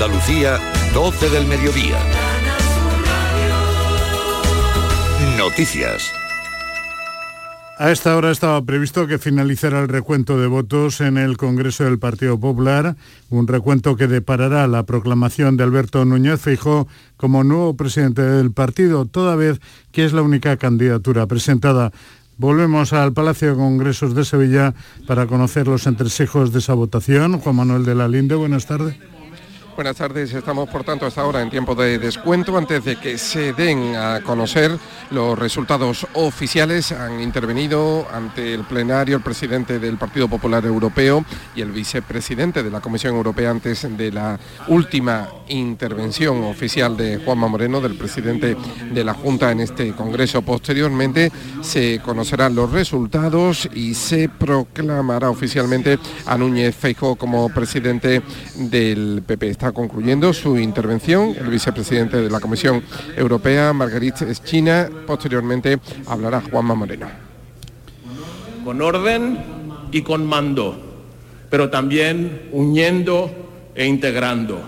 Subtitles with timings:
[0.00, 0.60] Andalucía,
[0.94, 1.98] 12 del mediodía.
[5.36, 6.12] Noticias.
[7.76, 11.98] A esta hora estaba previsto que finalizara el recuento de votos en el Congreso del
[11.98, 12.94] Partido Popular,
[13.28, 16.86] un recuento que deparará la proclamación de Alberto Núñez Feijóo
[17.16, 19.60] como nuevo presidente del partido, toda vez
[19.90, 21.90] que es la única candidatura presentada.
[22.36, 24.74] Volvemos al Palacio de Congresos de Sevilla
[25.08, 27.40] para conocer los entresejos de esa votación.
[27.40, 28.96] Juan Manuel de la Linde, buenas tardes.
[29.78, 32.58] Buenas tardes, estamos por tanto hasta ahora en tiempo de descuento.
[32.58, 34.76] Antes de que se den a conocer
[35.12, 41.24] los resultados oficiales, han intervenido ante el plenario el presidente del Partido Popular Europeo
[41.54, 47.46] y el vicepresidente de la Comisión Europea antes de la última intervención oficial de Juanma
[47.46, 48.56] Moreno, del presidente
[48.90, 50.42] de la Junta en este Congreso.
[50.42, 51.30] Posteriormente
[51.62, 58.22] se conocerán los resultados y se proclamará oficialmente a Núñez Feijóo como presidente
[58.56, 62.82] del PP concluyendo su intervención el vicepresidente de la Comisión
[63.16, 64.88] Europea, Marguerite China.
[65.06, 67.06] Posteriormente hablará Juanma Moreno.
[68.64, 69.38] Con orden
[69.90, 70.78] y con mando,
[71.50, 74.60] pero también uniendo e integrando.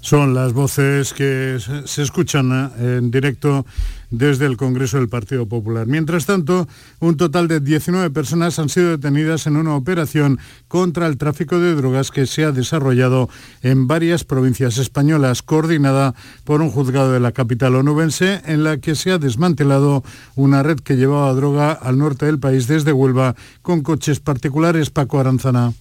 [0.00, 3.66] Son las voces que se escuchan en directo
[4.10, 5.86] desde el Congreso del Partido Popular.
[5.86, 6.68] Mientras tanto,
[7.00, 11.74] un total de 19 personas han sido detenidas en una operación contra el tráfico de
[11.74, 13.28] drogas que se ha desarrollado
[13.62, 16.14] en varias provincias españolas, coordinada
[16.44, 20.02] por un juzgado de la capital onubense, en la que se ha desmantelado
[20.36, 24.90] una red que llevaba droga al norte del país desde Huelva con coches particulares.
[24.90, 25.72] Paco Aranzana.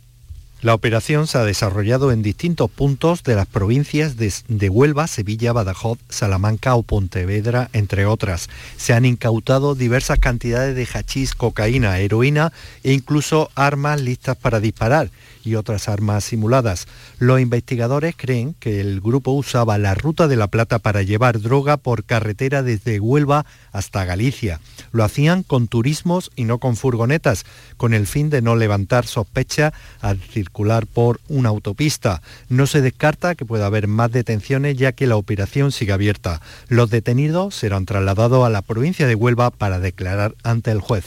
[0.64, 6.00] La operación se ha desarrollado en distintos puntos de las provincias de, Huelva, Sevilla, Badajoz,
[6.10, 8.50] Salamanca o Pontevedra, entre otras.
[8.76, 15.12] Se han incautado diversas cantidades de hachís, cocaína, heroína e incluso armas listas para disparar
[15.44, 16.88] y otras armas simuladas.
[17.20, 21.78] Los investigadores creen que el grupo usaba la ruta de la Plata para llevar droga
[21.78, 24.60] por carretera desde Huelva hasta Galicia.
[24.92, 27.46] Lo hacían con turismos y no con furgonetas,
[27.78, 29.72] con el fin de no levantar sospecha
[30.02, 32.22] al circular por una autopista.
[32.50, 36.42] No se descarta que pueda haber más detenciones ya que la operación sigue abierta.
[36.70, 41.06] Los detenidos serán trasladados a la provincia de Huelva para declarar ante el juez.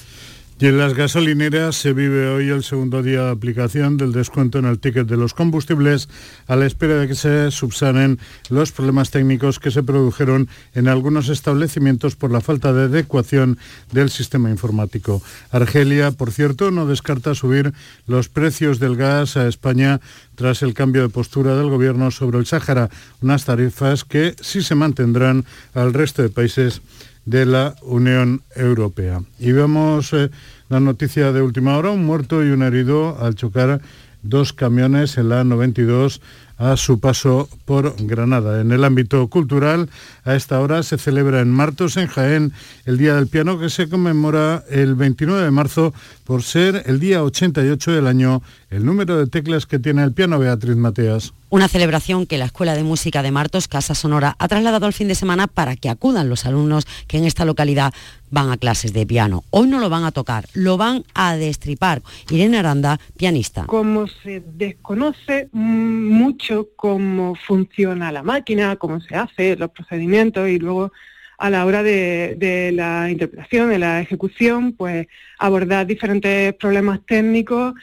[0.60, 4.66] Y en las gasolineras se vive hoy el segundo día de aplicación del descuento en
[4.66, 6.10] el ticket de los combustibles
[6.46, 8.18] a la espera de que se subsanen
[8.50, 13.56] los problemas técnicos que se produjeron en algunos establecimientos por la falta de adecuación
[13.90, 15.22] del sistema informático.
[15.50, 17.72] Argelia, por cierto, no descarta subir
[18.06, 20.02] los precios del gas a España
[20.34, 22.90] tras el cambio de postura del gobierno sobre el Sáhara,
[23.22, 26.82] unas tarifas que sí se mantendrán al resto de países
[27.30, 29.22] de la Unión Europea.
[29.38, 30.30] Y vemos eh,
[30.68, 33.80] la noticia de última hora, un muerto y un herido al chocar
[34.22, 36.20] dos camiones en la 92
[36.58, 38.60] a su paso por Granada.
[38.60, 39.88] En el ámbito cultural,
[40.24, 42.52] a esta hora se celebra en Martos, en Jaén,
[42.84, 45.94] el Día del Piano que se conmemora el 29 de marzo
[46.24, 50.38] por ser el día 88 del año, el número de teclas que tiene el piano
[50.38, 51.32] Beatriz Mateas.
[51.48, 55.08] Una celebración que la Escuela de Música de Martos, Casa Sonora, ha trasladado al fin
[55.08, 57.92] de semana para que acudan los alumnos que en esta localidad
[58.30, 59.42] van a clases de piano.
[59.50, 62.02] Hoy no lo van a tocar, lo van a destripar.
[62.30, 63.64] Irene Aranda, pianista.
[63.64, 70.09] Como se desconoce mucho cómo funciona la máquina, cómo se hace, los procedimientos
[70.48, 70.92] y luego
[71.38, 75.06] a la hora de, de, la interpretación, de la ejecución, pues
[75.38, 77.74] abordar diferentes problemas técnicos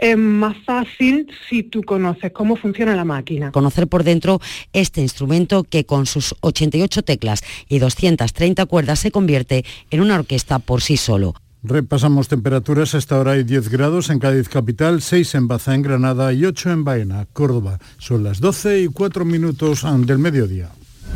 [0.00, 3.52] es más fácil si tú conoces cómo funciona la máquina.
[3.52, 4.40] Conocer por dentro
[4.72, 10.58] este instrumento que con sus 88 teclas y 230 cuerdas se convierte en una orquesta
[10.58, 11.34] por sí solo.
[11.62, 12.94] Repasamos temperaturas.
[12.94, 16.70] Hasta ahora hay 10 grados en Cádiz capital, 6 en Baza en Granada y 8
[16.70, 17.78] en Baena, Córdoba.
[17.98, 20.70] Son las 12 y 4 minutos del mediodía.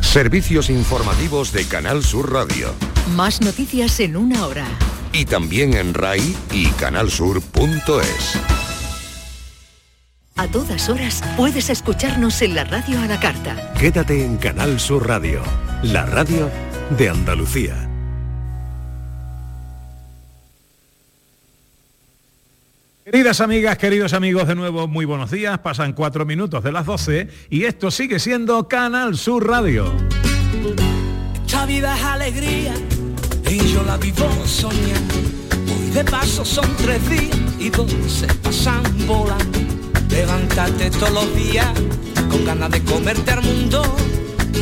[0.05, 2.73] Servicios informativos de Canal Sur Radio.
[3.17, 4.65] Más noticias en una hora.
[5.11, 8.39] Y también en RAI y canalsur.es.
[10.37, 13.73] A todas horas puedes escucharnos en la radio a la carta.
[13.73, 15.41] Quédate en Canal Sur Radio,
[15.83, 16.49] la radio
[16.97, 17.94] de Andalucía.
[23.05, 25.59] Queridas amigas, queridos amigos, de nuevo muy buenos días.
[25.59, 29.93] Pasan cuatro minutos de las 12 y esto sigue siendo Canal Sur Radio.
[31.45, 32.73] Esta vida es alegría
[33.47, 35.13] y yo la vivo soñando.
[35.71, 39.59] Hoy de paso son tres días y dos se pasan volando.
[40.09, 41.67] Levantarte todos los días
[42.27, 43.83] con ganas de comerte al mundo.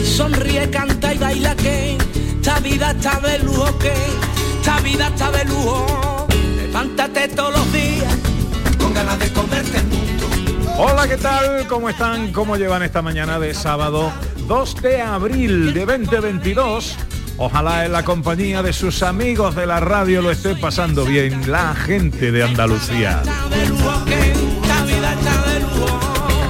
[0.03, 1.95] Sonríe, canta y baila que
[2.35, 3.93] esta vida está de lujo que
[4.59, 6.27] esta vida está de lujo.
[6.57, 8.12] Levántate todos los días
[8.93, 9.33] de.
[10.77, 11.67] Hola, ¿qué tal?
[11.67, 12.31] ¿Cómo están?
[12.31, 14.11] ¿Cómo llevan esta mañana de sábado
[14.47, 16.95] 2 de abril de 2022?
[17.37, 21.73] Ojalá en la compañía de sus amigos de la radio lo esté pasando bien la
[21.73, 23.23] gente de Andalucía.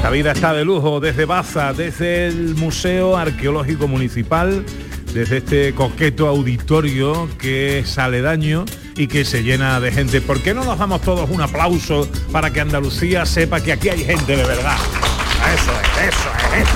[0.02, 4.66] La vida está de lujo desde Baza, desde el Museo Arqueológico Municipal,
[5.14, 8.66] desde este coqueto auditorio que es aledaño
[8.96, 10.22] y que se llena de gente.
[10.22, 14.04] ¿Por qué no nos damos todos un aplauso para que Andalucía sepa que aquí hay
[14.04, 14.78] gente de verdad?
[15.54, 16.68] Eso es, eso es.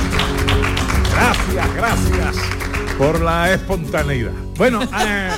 [1.13, 2.67] Gracias, gracias
[2.98, 4.32] por la espontaneidad.
[4.58, 5.30] Bueno, eh,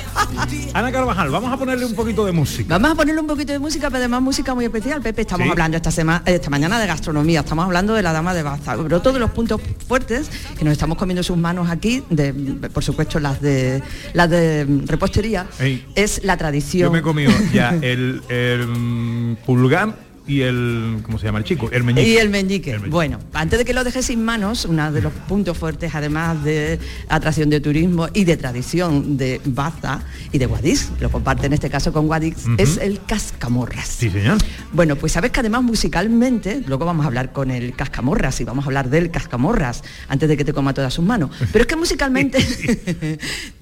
[0.72, 2.78] Ana Carvajal, vamos a ponerle un poquito de música.
[2.78, 5.22] Vamos a ponerle un poquito de música, pero además música muy especial, Pepe.
[5.22, 5.50] Estamos Sí.
[5.50, 9.00] hablando esta semana, esta mañana de gastronomía, estamos hablando de la dama de Baza, pero
[9.02, 12.32] todos los puntos fuertes que nos estamos comiendo sus manos aquí, de,
[12.72, 13.82] por supuesto las de
[14.14, 15.86] las de repostería, Ey.
[15.94, 16.92] es la Yo tradición.
[16.92, 19.94] me he comido ya el, el, pulgar
[20.26, 21.70] y el, ¿cómo se llama el chico?
[21.72, 22.08] El meñique.
[22.08, 22.78] Y el meñique.
[22.78, 26.78] Bueno, antes de que lo dejes sin manos, uno de los puntos fuertes, además de
[27.08, 30.02] atracción de turismo y de tradición de Baza
[30.32, 33.88] y de Guadix, lo comparte en este caso con Guadix, es el cascamorras.
[33.88, 34.38] Sí, señor.
[34.72, 38.64] Bueno, pues sabes que además musicalmente, luego vamos a hablar con el cascamorras y vamos
[38.64, 41.30] a hablar del cascamorras antes de que te coma todas sus manos.
[41.52, 42.38] Pero es que musicalmente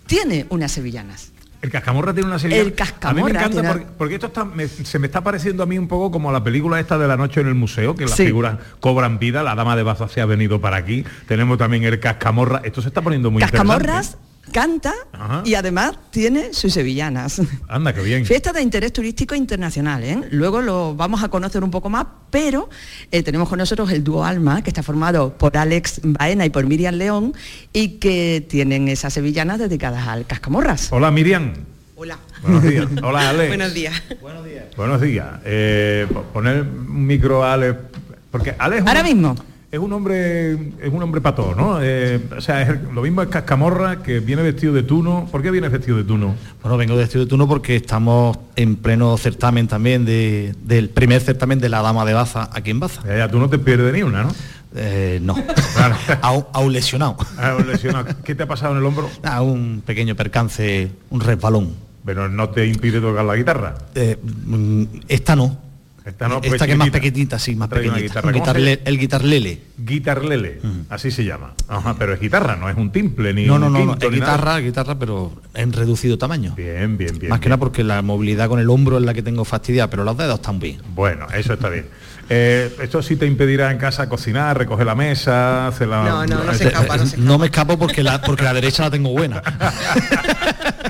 [0.06, 1.32] tiene unas sevillanas.
[1.60, 2.60] El cascamorra tiene una serie.
[2.60, 5.22] El cascamorra A mí me encanta tiene- porque, porque esto está, me- se me está
[5.22, 7.94] pareciendo a mí un poco como la película esta de la noche en el museo,
[7.96, 8.26] que las Sí.
[8.26, 9.43] figuras cobran vida.
[9.43, 11.05] La dama de Baza se ha venido para aquí.
[11.26, 12.60] Tenemos también el cascamorra.
[12.64, 14.19] Esto se está poniendo muy Cascamorras
[14.49, 15.43] canta Ajá.
[15.45, 17.41] y además tiene sus sevillanas.
[17.69, 18.25] Anda, qué bien.
[18.27, 20.21] Fiesta de interés turístico internacional, ¿eh?
[20.31, 22.69] Luego lo vamos a conocer un poco más, pero
[23.11, 26.67] eh, tenemos con nosotros el dúo Alma, que está formado por Alex Baena y por
[26.67, 27.35] Miriam León,
[27.73, 30.89] y que tienen esas sevillanas dedicadas al cascamorras.
[30.93, 31.53] Hola, Miriam.
[31.97, 32.19] Hola.
[32.43, 32.87] Buenos días.
[33.03, 33.49] Hola, Alex.
[33.49, 34.03] Buenos días.
[34.77, 35.27] Buenos días.
[35.45, 37.77] Eh, po- poner un micro a Alex,
[38.31, 39.35] porque Alex Ahora mismo.
[39.70, 41.79] Es un hombre es un hombre pató, ¿no?
[41.82, 45.29] Eh, o sea, es lo mismo es Cascamorra que viene vestido de tuno.
[45.31, 46.35] ¿Por qué viene vestido de tuno?
[46.62, 51.20] Bueno, vengo de Estudio de Turno porque estamos en pleno certamen también de- del primer
[51.20, 53.03] certamen de la Dama de Baza aquí en Baza.
[53.06, 54.31] Ya, tú no te pierdes ni una, ¿no?
[54.75, 55.35] Eh, no,
[56.71, 57.17] lesionado.
[57.37, 58.06] Ah, un lesionado.
[58.25, 59.09] ¿Qué te ha pasado en el hombro?
[59.23, 61.75] Ah, un pequeño percance, un resbalón.
[62.05, 63.75] Pero no te impide tocar la guitarra.
[63.94, 65.59] Eh, mm, esta no.
[66.08, 68.00] Esta no, pues esta que es más pequeñita, sí, más pequeñita.
[68.00, 68.26] guitarra.
[68.28, 69.60] Un ¿Cómo se guitarle- el guitarlele.
[69.76, 71.52] Guitarlele, así se llama.
[71.69, 73.99] Ajá, pero es guitarra, no es un timple ni No, un no, no, no, es
[74.00, 74.10] nada.
[74.10, 76.55] guitarra, guitarra, pero en reducido tamaño.
[76.56, 77.28] Bien, bien, bien.
[77.28, 80.02] Más que nada porque la movilidad con el hombro es la que tengo fastidiada, pero
[80.05, 80.78] los dedos están bien.
[80.94, 81.87] Bueno, eso está bien.
[82.31, 86.26] Eh, esto sí te impedirá en casa cocinar, recoger la mesa, hacer la...
[86.28, 89.43] Eh, eh, No me escapo porque la, porque la derecha la tengo buena.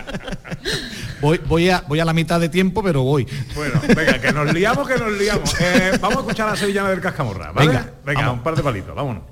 [1.20, 3.26] voy, voy, a, voy a la mitad de tiempo, pero voy.
[3.54, 5.54] Bueno, venga, que nos liamos, que nos liamos.
[5.60, 7.68] Eh, vamos a escuchar a la sevillana del Cascamorra, ¿vale?
[7.68, 8.36] Venga, venga, vamos.
[8.38, 9.22] un par de palitos, vámonos.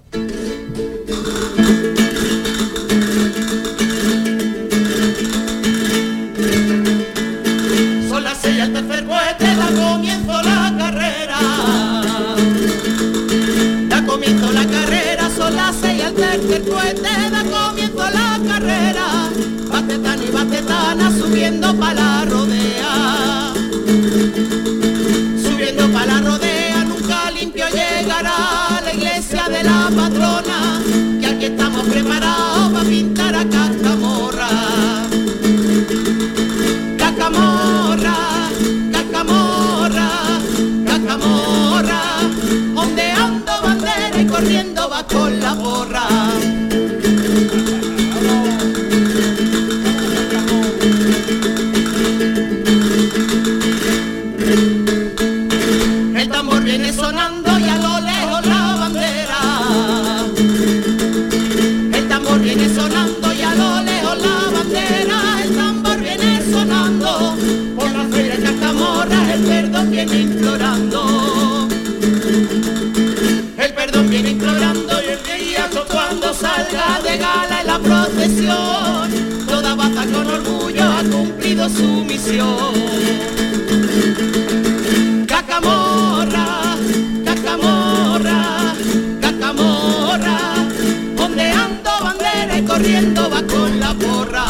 [8.09, 11.39] Son las seis al tercer cohete, da comienzo la carrera.
[13.89, 16.63] Da comienzo la carrera, son las seis al tercer
[21.11, 23.53] subiendo pa' la rodea.
[25.43, 30.83] Subiendo pa' la rodea, nunca limpio llegará la iglesia de la patrona.
[31.21, 34.49] Que aquí estamos preparados para pintar a Cascamorra.
[36.99, 38.17] Cacamorra,
[38.93, 40.09] cacamorra,
[40.87, 42.03] cacamorra,
[42.75, 46.07] ondeando bandera y corriendo va con la porra.
[81.47, 82.75] Cumplido su misión.
[85.27, 86.77] Cacamorra,
[87.25, 88.75] cacamorra,
[89.21, 90.39] cacamorra,
[91.17, 94.45] ondeando bandera y corriendo va con la porra.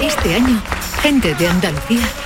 [0.00, 0.62] Este año,
[1.02, 2.25] gente de Andalucía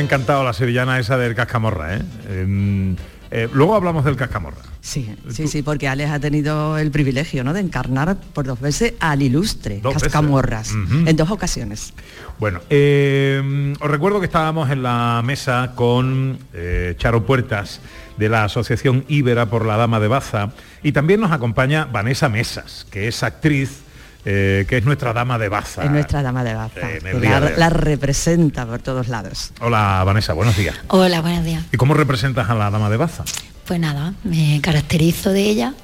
[0.00, 2.02] encantado la sevillana esa del cascamorra, ¿eh?
[2.28, 2.96] Em,
[3.30, 4.62] eh, luego hablamos del cascamorra.
[4.80, 7.52] Sí, sí, sí, porque Alex ha tenido el privilegio ¿no?
[7.52, 9.94] de encarnar por dos veces al ilustre Dos.
[9.94, 11.94] Cascamorras, en dos ocasiones.
[12.38, 17.80] Bueno, eh, os recuerdo que estábamos en la mesa con eh, Charo Puertas
[18.18, 22.86] de la Asociación Íbera por la Dama de Baza y también nos acompaña Vanessa Mesas,
[22.90, 23.83] que es actriz,
[24.24, 25.84] eh, que es nuestra Dama de Baza.
[25.84, 29.52] Es nuestra dama de baza, Eh, que la, de- la representa por todos lados.
[29.60, 30.74] Hola Vanessa, buenos días.
[30.88, 31.62] Hola, buenos días.
[31.72, 33.24] ¿Y cómo representas a la Dama de Baza?
[33.66, 35.74] Pues nada, me caracterizo de ella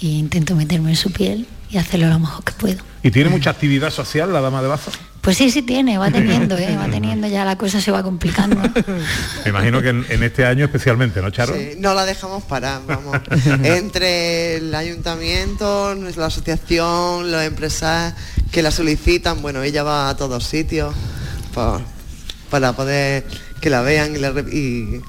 [0.00, 2.82] e intento meterme en su piel y hacerlo lo mejor que puedo.
[3.02, 4.90] ¿Y tiene mucha actividad social la Dama de Baza?
[5.26, 6.76] Pues sí, sí tiene, va teniendo, ¿eh?
[6.76, 8.60] va teniendo, ya la cosa se va complicando.
[9.44, 11.52] Me imagino que en, en este año especialmente, ¿no, Charo?
[11.52, 13.18] Sí, no la dejamos parar, vamos.
[13.64, 18.14] Entre el ayuntamiento, la asociación, los empresarios
[18.52, 20.94] que la solicitan, bueno, ella va a todos sitios
[21.52, 21.80] pa-
[22.48, 23.26] para poder
[23.60, 25.00] que la vean y, la re- y-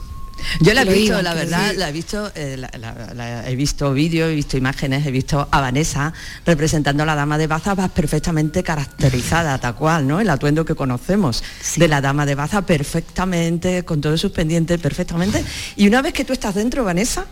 [0.61, 3.55] Yo la he visto, digan, la verdad, la he visto, eh, la- la- la- he
[3.55, 6.13] visto vídeos, he visto imágenes, he visto a Vanessa
[6.45, 10.19] representando a la dama de Baza perfectamente caracterizada, tal cual, ¿no?
[10.19, 11.43] El atuendo que conocemos
[11.75, 15.43] de la dama de Baza perfectamente, con todos sus pendientes, perfectamente.
[15.75, 17.25] Y una vez que tú estás dentro, Vanessa,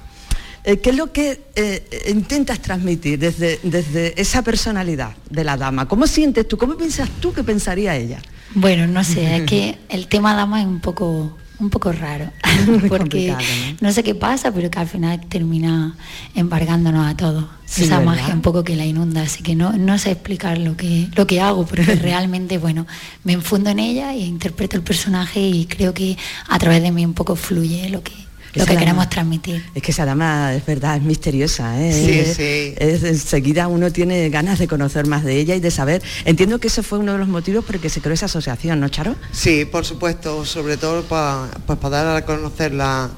[0.63, 5.87] eh, ¿qué es lo que eh, intentas transmitir desde, desde esa personalidad de la dama?
[5.87, 6.57] ¿Cómo sientes tú?
[6.57, 8.19] ¿Cómo piensas tú que pensaría ella?
[8.55, 12.31] Bueno, no sé, es que el tema dama es un poco un poco raro,
[12.89, 13.35] porque
[13.81, 13.91] ¿no?
[13.91, 15.95] sé qué pasa, pero que al final termina
[16.35, 17.45] embargándonos a todos.
[17.65, 18.13] Sí, Esa ¿verdad?
[18.13, 21.25] magia un poco que la inunda, así que no, no sé explicar lo que, lo
[21.27, 22.85] que hago, porque realmente, bueno,
[23.23, 27.05] me enfundo en ella e interpreto el personaje y creo que a través de mí
[27.05, 28.13] un poco fluye lo que,
[28.59, 29.65] lo que dama- queremos transmitir.
[29.75, 31.91] Es que esa dama es verdad, es misteriosa, ¿eh?
[31.93, 32.73] Sí, Es- sí.
[32.77, 36.01] es- enseguida uno tiene ganas de conocer más de ella y de saber.
[36.25, 38.79] Entiendo que ese fue uno de los motivos por el que se creó esa asociación,
[38.79, 39.15] ¿no, Charo?
[39.31, 41.49] Sí, por supuesto, sobre todo para
[41.89, 43.09] dar a conocer la,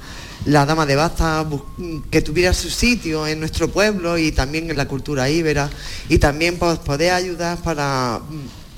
[0.46, 1.46] la dama de Baza,
[2.10, 5.70] que tuviera su sitio en nuestro pueblo y también en la cultura íbera
[6.10, 8.22] y también pues, poder ayudar para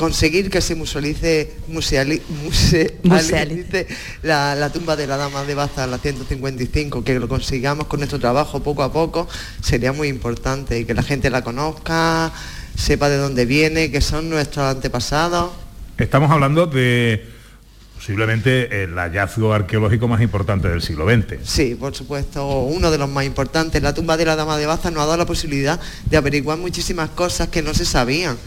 [0.04, 3.86] conseguir que se musealice, museali- muse- Musealice.
[4.24, 8.18] la, la tumba de la dama de Baza, la 155, que lo consigamos con nuestro
[8.18, 9.28] trabajo poco a poco,
[9.62, 12.32] sería muy importante y que la gente la conozca,
[12.78, 15.52] sepa de dónde viene, que son nuestros antepasados.
[15.98, 17.26] Estamos hablando de
[17.98, 21.40] posiblemente el hallazgo arqueológico más importante del siglo XX.
[21.44, 23.84] Sí, por supuesto, uno de los más importantes.
[23.84, 27.10] La tumba de la Dama de Baza nos ha dado la posibilidad de averiguar muchísimas
[27.10, 28.38] cosas que no se sabían.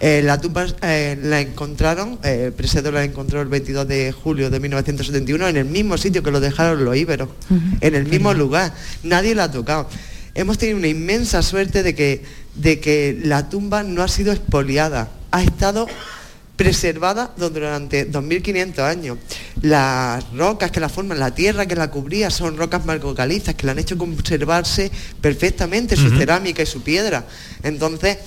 [0.00, 4.50] Eh, la tumba eh, la encontraron, eh, el Presedo la encontró el 22 de julio
[4.50, 7.28] de 1971 en el mismo sitio que lo dejaron los íberos,
[7.80, 8.72] en el mismo lugar.
[9.02, 9.88] Nadie la ha tocado.
[10.34, 12.22] Hemos tenido una inmensa suerte de que,
[12.54, 15.88] de que la tumba no ha sido expoliada, ha estado
[16.58, 19.16] preservada durante 2500 años.
[19.62, 23.72] Las rocas que la forman, la tierra que la cubría, son rocas margocalizas que la
[23.72, 24.90] han hecho conservarse
[25.20, 27.24] perfectamente, su cerámica y su piedra.
[27.62, 28.18] Entonces,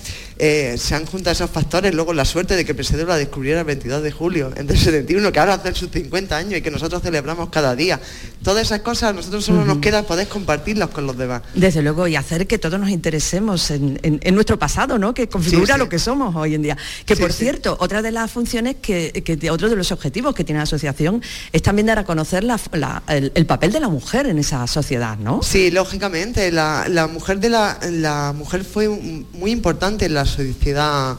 [0.44, 3.66] eh, se han juntado esos factores, luego la suerte de que Pesedo la descubriera el
[3.66, 7.48] 22 de julio del 71, que ahora hace sus 50 años y que nosotros celebramos
[7.50, 8.00] cada día.
[8.42, 11.42] Todas esas cosas a nosotros solo nos queda poder compartirlas con los demás.
[11.54, 15.14] Desde luego, y hacer que todos nos interesemos en, en- en nuestro pasado, ¿no?
[15.14, 15.78] Que configura Sí, sí.
[15.78, 16.76] lo que somos hoy en día.
[17.06, 20.42] Que Sí, por cierto, otra de las funciones que, que otro de los objetivos que
[20.42, 21.22] tiene la asociación
[21.52, 24.66] es también dar a conocer la- la- el, el papel de la mujer en esa
[24.66, 25.40] sociedad, ¿no?
[25.44, 31.18] Sí, lógicamente, la, la mujer de la, la mujer fue muy importante en la sociedad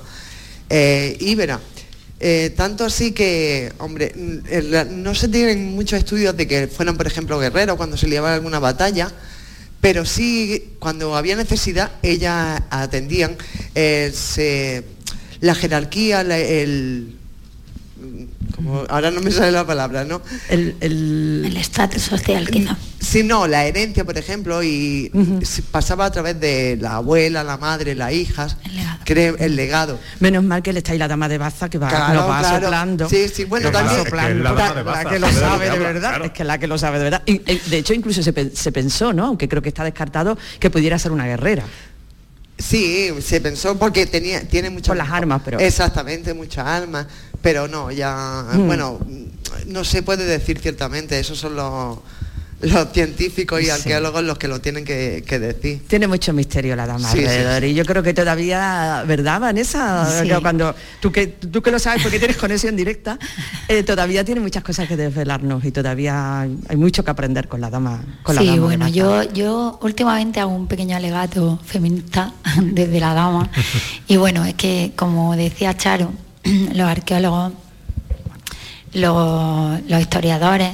[0.69, 1.59] eh, íbera.
[2.19, 7.07] Eh, tanto así que, hombre, mm, no se tienen muchos estudios de que fueran, por
[7.07, 9.11] ejemplo, guerreros cuando se liaba alguna batalla,
[9.81, 13.35] pero sí, cuando había necesidad, ellas atendían.
[13.75, 14.83] eh,
[15.41, 17.17] la jerarquía, el...
[18.55, 20.21] como- ahora no me sale la palabra, ¿no?
[20.49, 22.77] El estatus social, quizá.
[22.99, 25.11] Sí, no, la herencia, por ejemplo, y
[25.71, 28.57] pasaba a través de la abuela, la madre, las hijas.
[29.05, 29.99] cree el legado.
[30.21, 32.39] Menos mal que le está ahí la dama de Baza que va, Claro, nos va
[32.39, 32.61] claro.
[32.67, 33.09] soplando.
[33.09, 34.29] Sí, sí, bueno, también- soplando.
[34.31, 36.25] Es que la dama de La- Baza, la que lo sabe de verdad, claro.
[36.25, 37.21] es que la que lo sabe de verdad.
[37.25, 39.25] Y, eh, de hecho, incluso se, se pensó, ¿no?
[39.25, 41.63] Aunque creo que está descartado, que pudiera ser una guerrera.
[42.67, 47.07] Sí, se pensó porque tenía, tiene muchas las armas, pero- Exactamente, muchas armas,
[47.41, 48.65] pero no, ya, Mm.
[48.67, 48.99] bueno,
[49.67, 51.99] no se puede decir ciertamente, esos son los,
[52.63, 53.69] los científicos y Sí.
[53.69, 55.81] arqueólogos los que lo tienen que, que decir.
[55.87, 57.67] Tiene mucho misterio la dama Sí, alrededor sí.
[57.69, 60.23] y yo creo que todavía, ¿verdad, Vanessa?
[60.41, 63.19] Cuando tú que tú que lo sabes porque tienes conexión directa,
[63.67, 67.69] eh, todavía tiene muchas cosas que desvelarnos y todavía hay mucho que aprender con la
[67.69, 68.03] dama.
[68.23, 73.13] Con la sí, dama bueno, yo, yo últimamente hago un pequeño alegato feminista desde la
[73.13, 73.49] dama.
[74.07, 76.11] y bueno, es que como decía Charo,
[76.73, 77.53] los arqueólogos,
[78.93, 80.69] los, los historiadores,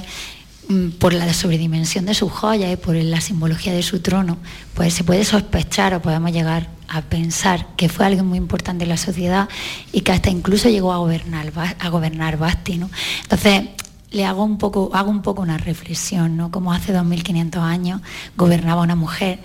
[1.00, 4.38] por la sobredimensión de sus joyas y por la simbología de su trono,
[4.76, 8.90] pues se puede sospechar o podemos llegar a pensar que fue alguien muy importante en
[8.90, 9.50] la sociedad
[9.92, 12.90] y que hasta incluso llegó a gobernar, a gobernar Basti, ¿no?
[13.24, 13.64] Entonces,
[14.12, 16.52] le hago un poco, hago un poco una reflexión, ¿no?
[16.52, 18.02] Como hace 2500 años
[18.36, 19.40] gobernaba una mujer.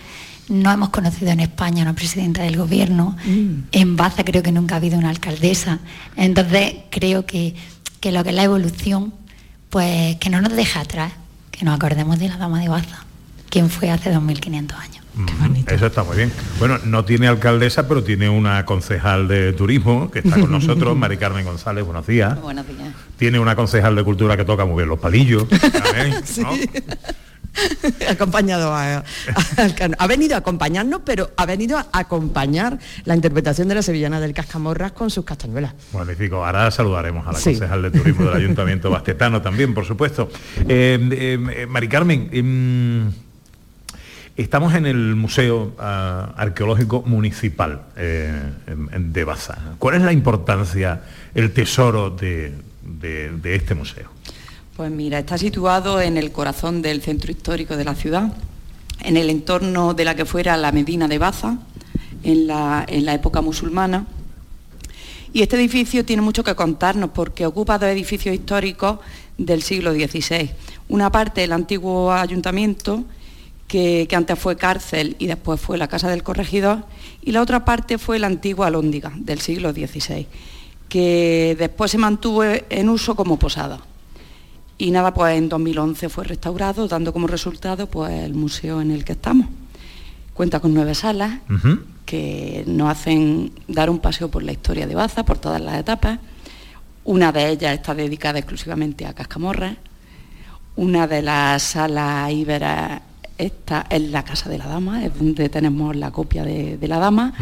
[0.49, 3.16] No hemos conocido en España una presidenta del gobierno.
[3.73, 5.81] En Baza creo que nunca ha habido una alcaldesa.
[6.16, 7.54] Entonces creo que,
[8.00, 9.14] que lo que es la evolución,
[9.75, 11.11] pues que no nos deja atrás,
[11.50, 13.04] que nos acordemos de la dama de Baza,
[13.50, 15.04] quien fue hace 2500 años.
[15.66, 16.31] Eso está muy bien.
[16.61, 21.16] Bueno, no tiene alcaldesa, pero tiene una concejal de turismo que está con nosotros, Mari
[21.16, 22.40] Carmen González, buenos días.
[22.40, 22.95] Buenos días.
[23.16, 25.49] Tiene una concejal de cultura que toca muy bien los palillos.
[25.49, 26.50] también, ¿no?
[28.08, 29.04] acompañado a, a-
[29.99, 34.32] ha venido a acompañarnos, pero ha venido a acompañar la interpretación de la sevillana del
[34.34, 35.75] Cascamorras con sus castañuelas.
[35.92, 36.44] Magnífico.
[36.44, 37.50] Ahora saludaremos a la Sí.
[37.52, 40.28] concejal de turismo del Ayuntamiento Bastetano también, por supuesto.
[40.68, 43.12] Eh, eh, eh, Mari Carmen, em,
[44.37, 48.32] estamos en el Museo ah, Arqueológico Municipal eh,
[48.99, 49.56] de Baza.
[49.78, 51.02] ¿Cuál es la importancia,
[51.34, 54.11] el tesoro de, de- de este museo?
[54.76, 58.33] Pues mira, está situado en el corazón del centro histórico de la ciudad,
[59.04, 61.59] en el entorno de la que fuera la Medina de Baza,
[62.25, 64.09] en la, época musulmana.
[65.33, 68.99] Y este edificio tiene mucho que contarnos porque ocupa dos edificios históricos
[69.38, 70.50] del siglo XVI.
[70.88, 73.04] Una parte el antiguo ayuntamiento,
[73.69, 76.85] que, que antes fue cárcel y después fue la casa del corregidor,
[77.22, 80.27] y la otra parte fue la antigua Alhóndiga del siglo XVI,
[80.88, 83.79] que después se mantuvo en uso como posada.
[84.76, 89.04] Y nada, pues en 2011 fue restaurado, dando como resultado pues, el museo en el
[89.04, 89.46] que estamos.
[90.34, 91.38] Cuenta con nueve salas
[92.04, 96.18] que nos hacen dar un paseo por la historia de Baza, por todas las etapas.
[97.04, 99.76] Una de ellas está dedicada exclusivamente a Cascamorras.
[100.76, 103.00] Una de las salas íberas
[103.38, 106.98] está en la Casa de la Dama, es donde tenemos la copia de, de la
[106.98, 107.32] Dama,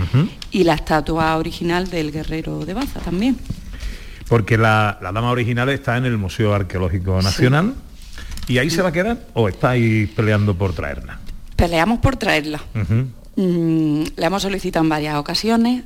[0.50, 3.38] y la estatua original del guerrero de Baza también.
[4.32, 7.74] Porque la, la dama original está en el Museo Arqueológico Nacional.
[8.48, 11.20] ¿Y ahí se va a quedar o estáis peleando por traerla?
[11.54, 12.58] Peleamos por traerla.
[13.36, 15.84] Mm, la hemos solicitado en varias ocasiones,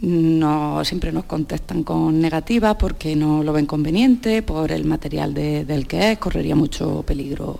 [0.00, 5.64] no siempre nos contestan con negativa porque no lo ven conveniente, por el material de-
[5.64, 7.58] del que es, correría mucho peligro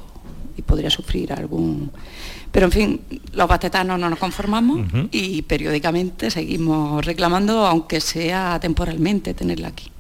[0.57, 1.90] y podría sufrir algún...
[2.53, 3.00] Pero en fin,
[3.33, 9.90] los bastetanos no nos conformamos y periódicamente seguimos reclamando, aunque sea temporalmente, tenerla aquí.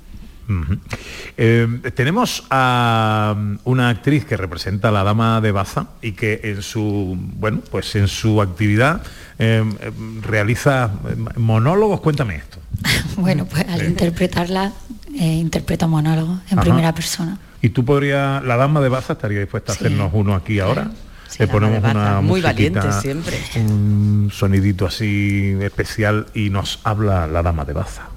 [1.36, 6.40] Eh, tenemos a mm, una actriz que representa a la dama de Baza y que
[6.44, 9.02] en su bueno pues en su actividad
[9.38, 9.90] eh, eh,
[10.22, 10.90] realiza
[11.36, 12.00] monólogos.
[12.00, 12.58] Cuéntame esto.
[13.16, 14.72] Bueno, pues al interpretarla,
[15.14, 16.62] eh, interpreto monólogo en Ajá.
[16.62, 17.38] primera persona.
[17.62, 20.90] Y tú podrías, la dama de Baza estaría dispuesta a hacernos uno aquí ahora.
[21.38, 23.38] Le dama ponemos una muy valiente siempre.
[23.56, 28.08] un sonidito así especial y nos habla la dama de Baza.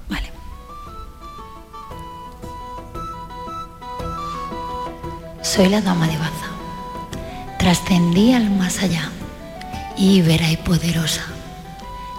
[5.48, 6.50] Soy la dama de Baza.
[7.58, 9.10] Trascendí al más allá,
[9.96, 11.24] íbera y poderosa.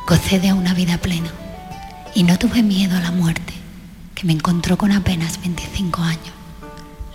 [0.07, 1.29] Gocé de una vida plena
[2.15, 3.53] y no tuve miedo a la muerte,
[4.15, 6.33] que me encontró con apenas 25 años,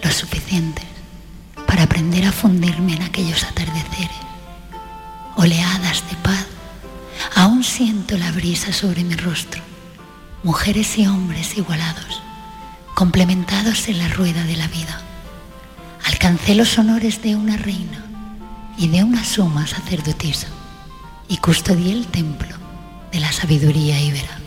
[0.05, 0.85] lo suficientes
[1.67, 4.17] para aprender a fundirme en aquellos atardeceres,
[5.35, 6.47] oleadas de paz.
[7.35, 9.61] Aún siento la brisa sobre mi rostro,
[10.45, 12.23] mujeres y hombres igualados,
[12.95, 15.04] complementados en la rueda de la vida.
[16.25, 18.03] Alcancé los honores de una reina
[18.79, 20.47] y de una suma sacerdotisa
[21.29, 22.57] y custodié el templo
[23.13, 24.39] de la sabiduría íbera.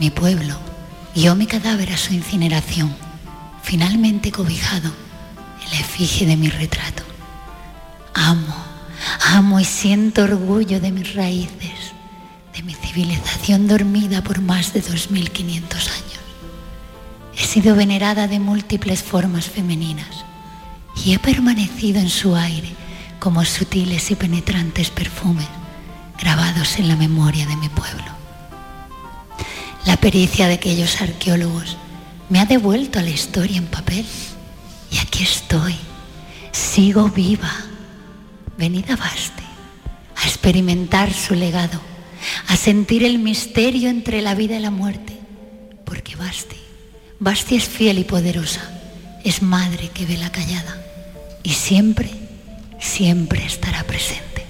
[0.00, 0.58] Mi pueblo
[1.14, 2.92] guió mi cadáver a su incineración,
[3.62, 4.90] finalmente cobijado
[5.62, 7.04] en la efigie de mi retrato.
[8.14, 8.56] Amo,
[9.34, 11.92] amo y siento orgullo de mis raíces,
[12.52, 16.20] de mi civilización dormida por más de 2.500 años.
[17.36, 20.17] He sido venerada de múltiples formas femeninas
[21.04, 22.70] y he permanecido en su aire
[23.18, 25.46] como sutiles y penetrantes perfumes
[26.20, 28.06] grabados en la memoria de mi pueblo.
[29.84, 31.76] La pericia de aquellos arqueólogos
[32.28, 34.04] me ha devuelto a la historia en papel.
[34.90, 35.76] Y aquí estoy,
[36.52, 37.52] sigo viva.
[38.56, 39.44] Venid a Basti
[40.16, 41.80] a experimentar su legado,
[42.48, 45.16] a sentir el misterio entre la vida y la muerte,
[45.84, 46.56] porque Basti,
[47.20, 48.68] Basti es fiel y poderosa,
[49.24, 50.87] es madre que vela callada
[51.42, 52.10] y siempre,
[52.78, 54.44] siempre estará presente.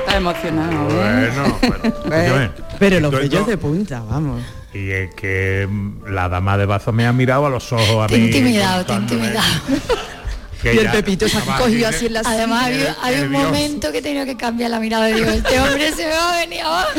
[0.00, 0.88] Está emocionado.
[0.90, 1.30] ¿eh?
[1.34, 1.58] Bueno,
[2.06, 2.52] bueno.
[2.78, 4.42] Pero los bellos de punta, vamos.
[4.72, 5.68] Y es que
[6.08, 8.26] la dama de Bazo me ha mirado a los ojos a Te he mí.
[8.26, 9.54] intimidado, te he contándome intimidado.
[10.64, 12.70] que Y el ya Pepito se ha cogido así en la Además,
[13.02, 16.10] había un momento que he tenido que cambiar la mirada digo, este hombre se me
[16.12, 16.90] va a venir abajo.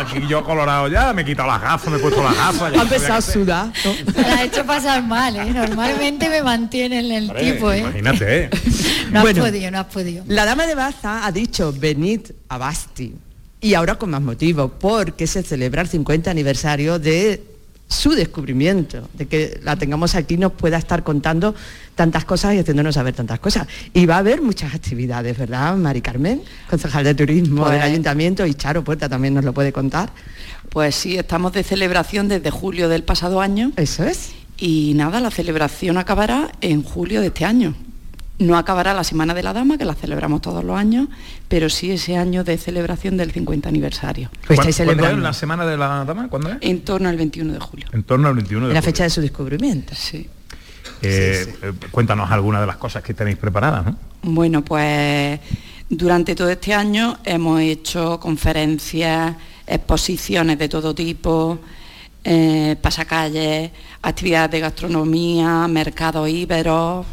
[0.00, 2.72] Aquí yo colorado ya, me he quitado las gafas, me he puesto las gafas.
[2.72, 3.66] ya Ha empezado a sudar.
[3.84, 4.12] ¿no?
[4.14, 5.46] Me la ha hecho pasar mal, ¿eh?
[5.52, 7.78] Normalmente me mantiene en el tipo, ¿eh?
[7.80, 8.50] Imagínate, ¿eh?
[9.10, 9.42] No has Bueno.
[9.44, 10.24] podido, no has podido.
[10.28, 13.14] La dama de Baza ha dicho, venid a Basti.
[13.62, 17.42] Y ahora con más motivo, porque se celebra el 50 aniversario de
[17.90, 21.54] su descubrimiento, de que la tengamos aquí nos pueda estar contando
[21.96, 23.66] tantas cosas y haciéndonos saber tantas cosas.
[23.92, 26.40] Y va a haber muchas actividades, ¿verdad, Mari Carmen?
[26.70, 30.10] Concejal de Turismo Pues- del Ayuntamiento y Charo Puerta también nos lo puede contar.
[30.70, 33.72] Pues sí, estamos de celebración desde julio del pasado año.
[33.76, 34.30] Eso es.
[34.56, 37.74] Y nada, la celebración acabará en julio de este año.
[38.40, 41.08] No acabará la Semana de la Dama, que la celebramos todos los años,
[41.46, 44.30] pero sí ese año de celebración del 50 aniversario.
[44.46, 46.28] Pues ¿Cuándo- estáis ¿Cuándo es la semana de la dama?
[46.28, 46.56] ¿Cuándo es?
[46.62, 47.86] En torno al 21 de julio.
[47.92, 48.92] En torno al 21 de La julio.
[48.92, 49.94] fecha de su descubrimiento.
[49.94, 50.28] Sí.
[51.02, 53.96] Eh, eh, cuéntanos algunas de las cosas que tenéis preparadas, ¿no?
[54.22, 55.38] Bueno, pues
[55.90, 59.34] durante todo este año hemos hecho conferencias,
[59.66, 61.58] exposiciones de todo tipo,
[62.24, 63.70] eh, pasacalles,
[64.02, 67.04] actividades de gastronomía, mercados íberos.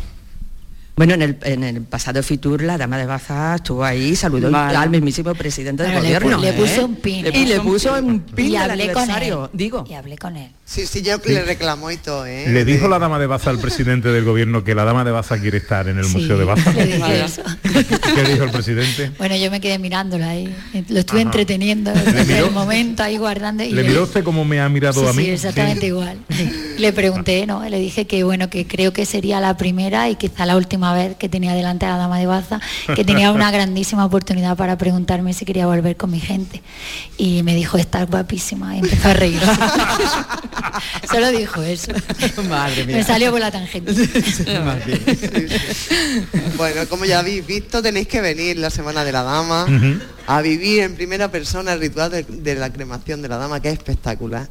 [0.98, 4.76] Bueno, en el, en el pasado Fitur la dama de Baza estuvo ahí, saludó Vale.
[4.78, 6.38] al mismísimo presidente del Pero le gobierno.
[6.42, 6.54] le ¿eh?
[6.54, 7.46] puso un pin, Y ¿eh?
[7.46, 9.34] le puso un pin Y hablé con él.
[9.54, 9.86] digo.
[9.88, 10.50] Y hablé con él.
[10.70, 12.44] Sí, sí, yo le reclamó y todo, ¿eh?
[12.50, 15.40] Le dijo la dama de Baza al presidente del gobierno que la dama de Baza
[15.40, 16.74] quiere estar en el Sí, Museo de Baza.
[16.74, 17.42] le dije eso.
[17.64, 19.12] ¿Qué dijo el presidente?
[19.18, 20.54] Bueno, yo me quedé mirándolo ahí.
[20.90, 21.28] Lo estuve Ajá.
[21.30, 22.48] entreteniendo ¿Le desde miró?
[22.48, 23.64] el momento ahí guardando.
[23.64, 25.24] Y ¿Le miró usted cómo me ha mirado Sí, a mí?
[25.24, 26.18] sí, exactamente igual.
[26.78, 27.64] Le pregunté, ¿no?
[27.68, 31.16] Le dije que bueno, que creo que sería la primera y quizá la última vez
[31.16, 32.60] que tenía delante a la dama de Baza,
[32.94, 36.62] que tenía una grandísima oportunidad para preguntarme si quería volver con mi gente.
[37.18, 38.76] Y me dijo, estás guapísima.
[38.76, 39.40] Y empezó a reír.
[41.12, 41.92] Solo dijo eso.
[42.50, 42.98] Madre mía.
[42.98, 43.94] Me salió por la tangente.
[46.58, 49.66] Bueno, como ya habéis visto, tenéis que venir la Semana de la Dama
[50.26, 53.70] a vivir en primera persona el ritual de, de la cremación de la Dama, que
[53.70, 54.50] es espectacular.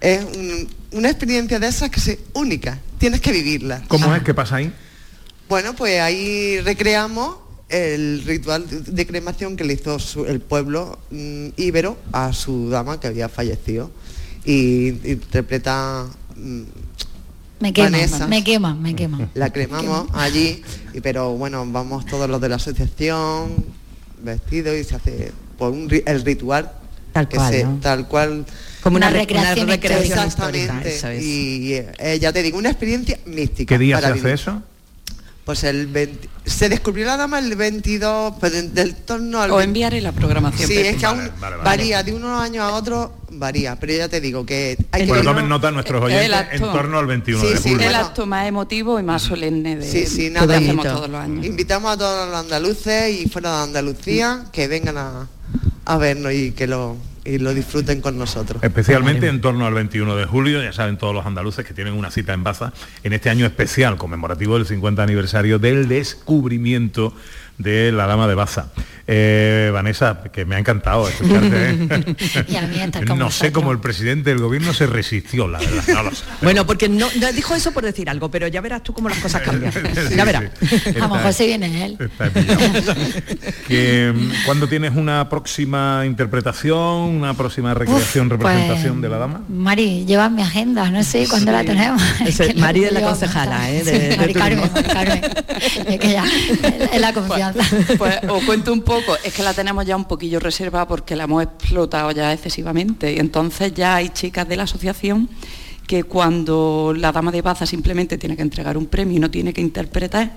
[0.00, 3.82] Es un- una experiencia de esas que es única, tienes que vivirla.
[3.88, 4.22] ¿Cómo es?
[4.22, 4.72] ¿Qué pasa ahí?
[5.48, 7.36] Bueno, pues ahí recreamos
[7.68, 13.00] el ritual de cremación que le hizo su- el pueblo mm, íbero a su dama
[13.00, 13.90] que había fallecido.
[14.44, 16.62] Y interpreta mm,
[17.60, 18.26] Me quema, Vanessa.
[18.26, 19.28] me quema, me quema.
[19.34, 23.64] la cremamos allí, y, pero bueno, vamos todos los de la asociación
[24.22, 26.72] vestidos y se hace por un ri- el ritual
[27.12, 27.78] Tal que cual, se- ¿no?
[27.80, 28.44] tal cual
[28.82, 31.22] Como una, Una re- una recreación recreación exactamente histórica, eso es.
[31.22, 34.34] y eh, ya te digo una experiencia mística ¿Qué día se para hace vivir.
[34.34, 34.62] eso?
[35.44, 39.56] Pues el 20 se descubrió la dama el 22 pero en- del torno al O
[39.56, 40.68] 20 enviaré la programación.
[40.68, 41.64] sí es que aún Vale, vale, vale.
[41.64, 45.20] varía de unos años a otros varía pero ya te digo que hay que Pues
[45.20, 46.66] ir- tomen nota nuestros el oyentes acto.
[46.66, 47.76] en torno al 21 Sí, de sí, julio.
[47.86, 48.06] el bueno.
[48.06, 50.54] acto más emotivo y más solemne de, Sí, sí, que nada.
[50.56, 50.94] hacemos bonito.
[50.96, 51.44] todos los años.
[51.44, 55.28] Invitamos a todos los andaluces y fuera de Andalucía que vengan a,
[55.84, 58.62] a vernos y que lo, y lo disfruten con nosotros.
[58.62, 62.10] Especialmente en torno al 21 de julio, ya saben todos los andaluces que tienen una
[62.10, 67.14] cita en Baza en este año especial conmemorativo del 50 aniversario del descubrimiento
[67.58, 68.66] de la Dama de Baza.
[69.06, 71.70] Eh, Vanessa, que me ha encantado escucharte.
[71.70, 72.16] ¿eh?
[72.48, 75.58] Y a mí estar con no sé cómo el presidente del gobierno se resistió, la
[75.58, 76.24] verdad, no lo sé.
[76.40, 79.18] Bueno, porque no, no dijo eso por decir algo, pero ya verás tú cómo las
[79.18, 79.72] cosas cambian.
[80.08, 80.44] Sí, ya verás.
[80.60, 80.76] sí.
[80.96, 81.98] A lo mejor se viene él.
[82.00, 82.30] Está.
[83.68, 89.18] Que, mm, ¿Cuándo tienes una próxima interpretación, una próxima recreación, Uf, representación pues, de la
[89.18, 89.42] dama?
[89.48, 92.02] Mari, lleva mi agenda, no sé cuándo la tenemos.
[92.26, 93.70] Es que el- Mari no es la concejala.
[93.70, 93.84] ¿eh?
[93.84, 94.40] de- Sí, de Mari turismo.
[94.42, 94.88] Carmen, Mari
[95.20, 95.43] Carmen.
[95.86, 96.24] Es que ya,
[96.98, 97.62] la confianza.
[97.98, 101.24] Pues os cuento un poco, es que la tenemos ya un poquillo reservada porque la
[101.24, 105.28] hemos explotado ya excesivamente y entonces ya hay chicas de la asociación
[105.86, 109.52] que cuando la dama de baza simplemente tiene que entregar un premio y no tiene
[109.52, 110.32] que interpretar,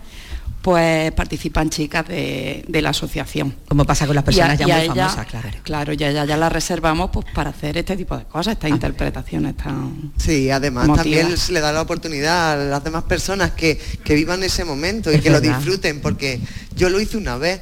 [0.67, 3.55] pues participan chicas de, de la asociación.
[3.69, 5.49] Como pasa con las personas Y a- ya muy ella- famosas, claro.
[5.63, 9.55] Claro, ya, ya, ya las reservamos pues, para hacer este tipo de cosas, estas interpretaciones
[9.55, 10.11] tan...
[10.17, 11.03] Sí, además emotivas.
[11.21, 15.09] también se le da la oportunidad a las demás personas que, que vivan ese momento
[15.09, 16.41] y Es que lo disfruten, porque
[16.75, 17.61] yo lo hice una vez,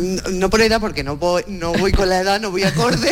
[0.00, 2.62] no, no por la edad, porque no voy, no voy con la edad, no voy
[2.62, 3.10] acorde,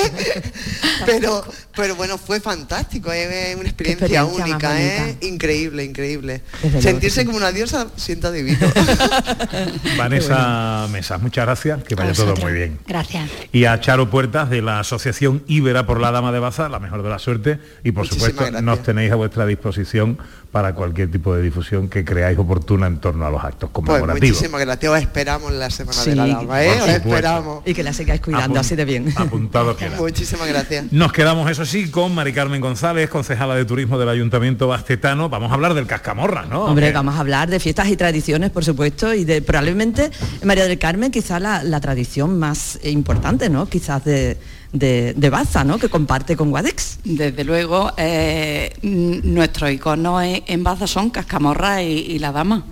[1.06, 1.44] pero,
[1.76, 4.80] pero bueno, fue fantástico, es una experiencia, única, bonita.
[4.80, 5.16] ¿eh?
[5.20, 6.40] increíble, increíble.
[6.62, 7.26] Desde Sentirse sí.
[7.26, 8.58] como una diosa, sienta divino.
[9.98, 12.78] Vanessa Mesas, muchas gracias, que vaya todo muy bien.
[12.86, 13.30] Gracias.
[13.52, 17.02] Y a Charo Puertas de la Asociación Ibera por la Dama de Baza, la mejor
[17.02, 17.58] de la suerte.
[17.84, 18.62] Y por Muchísimas supuesto, gracias.
[18.62, 20.18] nos tenéis a vuestra disposición
[20.52, 24.30] para cualquier tipo de difusión que creáis oportuna en torno a los actos Pues conmemorativos.
[24.38, 26.80] muchísimas gracias, os esperamos la semana Sí, de la dama, ¿eh?
[26.80, 27.62] Os esperamos.
[27.66, 29.12] Y que la sigáis cuidando Apun- así de bien.
[29.14, 29.96] Apuntado queda.
[29.98, 30.90] Muchísimas gracias.
[30.90, 35.28] Nos quedamos, eso sí, con Mari Carmen González, concejala de turismo del Ayuntamiento Bastetano.
[35.28, 36.64] Vamos a hablar del cascamorra, ¿no?
[36.64, 40.10] Hombre, vamos a hablar de fiestas y tradiciones, por supuesto, y de probablemente
[40.44, 43.66] María del Carmen quizá la, la tradición más importante, ¿no?
[43.66, 44.38] Quizás de,
[44.72, 45.78] de, de Baza, ¿no?
[45.78, 47.00] Que comparte con Guadex.
[47.04, 52.64] Desde luego, eh, nuestros iconos en, Baza son Cascamorra y, y la Dama.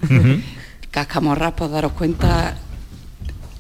[0.91, 2.57] Cascamorra, pues daros cuenta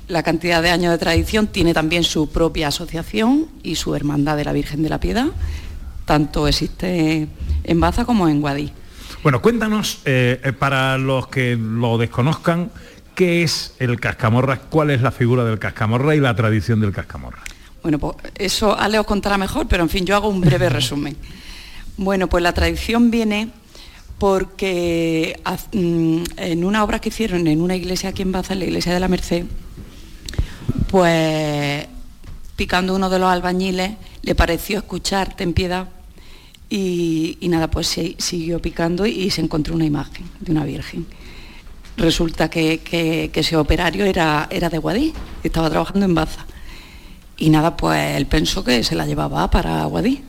[0.08, 4.44] la cantidad de años de tradición, tiene también su propia asociación y su hermandad de
[4.44, 5.26] la Virgen de la Piedad.
[6.04, 7.28] Tanto existe
[7.64, 8.72] en Baza como en Guadí.
[9.22, 12.70] Bueno, cuéntanos, eh, eh, para los que lo desconozcan,
[13.16, 14.60] ¿qué es el cascamorra?
[14.60, 17.42] ¿Cuál es la figura del cascamorra y la tradición del cascamorra?
[17.86, 21.16] Bueno, pues eso Ale os contará mejor, pero en fin, yo hago un breve resumen.
[21.96, 23.50] Bueno, pues la tradición viene
[24.18, 25.38] porque
[25.72, 28.92] mm, en una obra que hicieron en una iglesia aquí en Baza, en la iglesia
[28.92, 29.44] de la Merced,
[30.88, 31.86] pues
[32.56, 35.88] picando uno de los albañiles le pareció escuchar ten piedad
[36.68, 41.06] y, y nada, pues se- siguió picando y se encontró una imagen de una virgen.
[41.96, 45.12] Resulta que, que- que ese operario era, era de Guadí,
[45.44, 46.44] estaba trabajando en Baza.
[47.38, 50.22] Y nada, pues él pensó que se la llevaba para Guadí.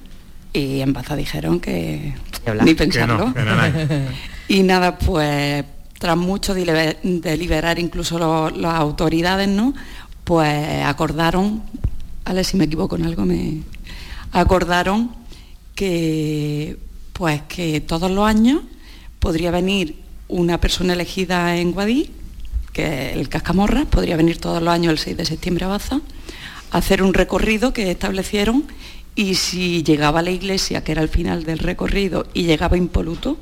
[0.53, 2.13] Y en Baza dijeron que
[2.63, 3.17] ni pensarlo.
[3.17, 3.73] Que no, que nada.
[4.49, 5.65] Y nada, pues
[5.99, 9.73] tras mucho deliber- deliberar incluso lo- las autoridades, ¿no?
[10.23, 11.63] Pues acordaron,
[12.23, 13.57] Ale, si me equivoco en algo, me
[14.31, 15.11] acordaron
[15.75, 16.77] que
[17.13, 18.61] pues que todos los años
[19.19, 22.11] podría venir una persona elegida en Guadí,
[22.73, 25.99] que es el Cascamorra, podría venir todos los años el 6 de septiembre a Baza,
[26.71, 28.65] hacer un recorrido que establecieron
[29.15, 33.37] y si llegaba a la iglesia, que era el final del recorrido, y llegaba impoluto,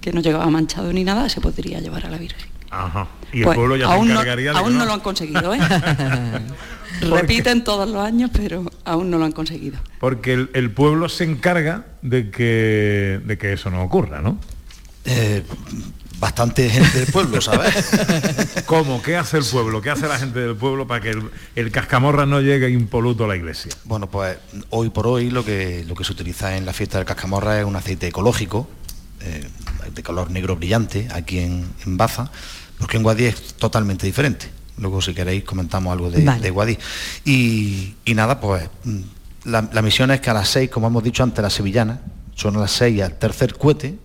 [0.00, 2.46] que no llegaba manchado ni nada, se podría llevar a la Virgen.
[2.70, 3.08] Ajá.
[3.32, 5.54] Y el Pues, pueblo ya aún se no- encargaría de aún no lo han conseguido,
[5.54, 5.58] ¿eh?
[7.00, 9.78] Repiten todos los años, pero aún no lo han conseguido.
[10.00, 14.38] Porque el, el pueblo se encarga de que, de que eso no ocurra, ¿no?
[15.04, 15.42] Eh,
[16.18, 17.74] bastante gente del pueblo, ¿sabes?
[18.66, 19.02] ¿Cómo?
[19.02, 19.80] ¿Qué hace el pueblo?
[19.80, 23.28] ¿Qué hace la gente del pueblo para que el, el cascamorra no llegue impoluto a
[23.28, 23.72] la iglesia?
[23.84, 24.36] Bueno, pues
[24.70, 27.64] hoy por hoy lo que, lo que se utiliza en la fiesta del cascamorra es
[27.64, 28.68] un aceite ecológico,
[29.20, 29.46] eh,
[29.94, 32.30] de color negro brillante, aquí en, en Baza,
[32.78, 34.48] porque en Guadí es totalmente diferente.
[34.78, 36.40] Luego si queréis comentamos algo de, Vale.
[36.40, 36.78] de Guadí.
[37.24, 38.68] Y, y nada, pues
[39.44, 41.98] la, la misión es que a las seis, como hemos dicho antes, las sevillanas,
[42.34, 43.98] son a las seis al tercer cohete,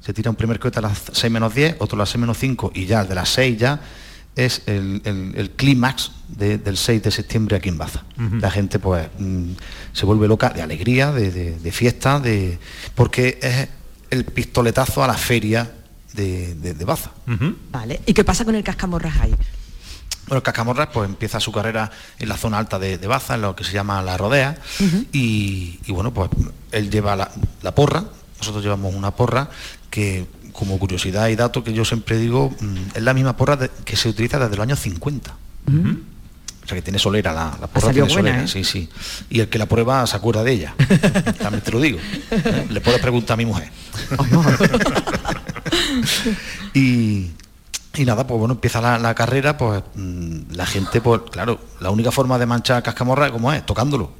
[0.00, 2.38] se tira un primer cohete a las 6 menos 10, otro a las 6 menos
[2.38, 3.80] 5 y ya el de las 6 ya
[4.36, 8.04] es el, el- el clímax de- del 6 de septiembre aquí en Baza.
[8.40, 9.50] La gente pues mm,
[9.92, 12.58] se vuelve loca de alegría, de, de- de fiesta, de,
[12.94, 13.68] porque es
[14.10, 15.70] el pistoletazo a la feria
[16.14, 17.10] de, de- de Baza.
[17.70, 18.00] Vale.
[18.06, 19.30] ¿Y qué pasa con el cascamorras ahí?
[20.26, 23.42] Bueno, el Cascamorras pues empieza su carrera en la zona alta de, de Baza, en
[23.42, 24.56] lo que se llama la rodea,
[25.12, 26.30] y, y, bueno, pues
[26.70, 27.32] él lleva la,
[27.62, 28.04] la porra,
[28.38, 29.50] nosotros llevamos una porra
[29.90, 33.70] que como curiosidad y dato que yo siempre digo, mm, es la misma porra de-
[33.84, 35.34] que se utiliza desde los años 50.
[36.62, 38.48] O sea que tiene solera, la, la porra tiene buena, solera, ¿eh?
[38.48, 38.88] sí, sí.
[39.28, 40.74] Y el que la prueba se acuerda de ella.
[41.40, 41.98] También te lo digo.
[42.30, 42.66] ¿eh?
[42.70, 43.70] Le puedo preguntar a mi mujer.
[46.74, 47.30] y,
[47.96, 51.90] y nada, pues bueno, empieza la, la carrera, pues mm, la gente, pues claro, la
[51.90, 53.64] única forma de manchar cascamorra, ¿cómo es?
[53.66, 54.12] Tocándolo.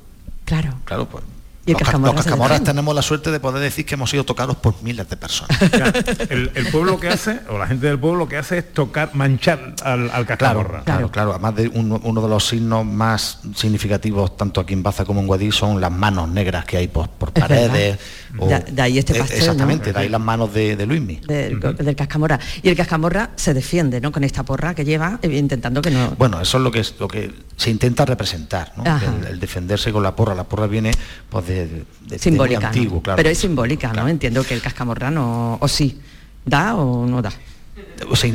[0.45, 0.75] Claro.
[0.85, 1.25] Claro, pues.
[1.71, 2.71] Y el los, ca- cascamorra los se cascamorras defiende.
[2.73, 5.57] tenemos la suerte de poder decir que hemos sido tocados por miles de personas.
[6.31, 9.11] El, el pueblo que hace, o la gente del pueblo lo que hace es tocar,
[9.15, 10.83] manchar al, al cascamorra.
[10.83, 11.31] Claro, claro, claro.
[11.33, 15.27] Además de uno, uno de los signos más significativos, tanto aquí en Baza como en
[15.27, 17.99] Guadí, son las manos negras que hay por, por Es paredes.
[18.33, 19.99] De- de ahí este Eh, pastel, Exactamente, ¿no?
[19.99, 21.17] de ahí las manos de, de Luismi.
[21.27, 22.39] Del, del cascamorra.
[22.63, 24.13] Y el cascamorra se defiende, ¿no?
[24.13, 26.11] Con esta porra que lleva, eh, intentando que no.
[26.19, 28.85] Bueno, eso es lo que es lo que se intenta representar, ¿no?
[28.85, 30.35] El, el defenderse con la porra.
[30.35, 30.93] La porra viene
[31.29, 32.71] pues de, de- de simbólica.
[32.71, 33.17] claro.
[33.17, 34.09] Pero es simbólica, ¿no?
[34.09, 35.59] Entiendo que el cascamorra no.
[35.61, 36.01] O sí.
[36.45, 37.33] ¿Da o no da?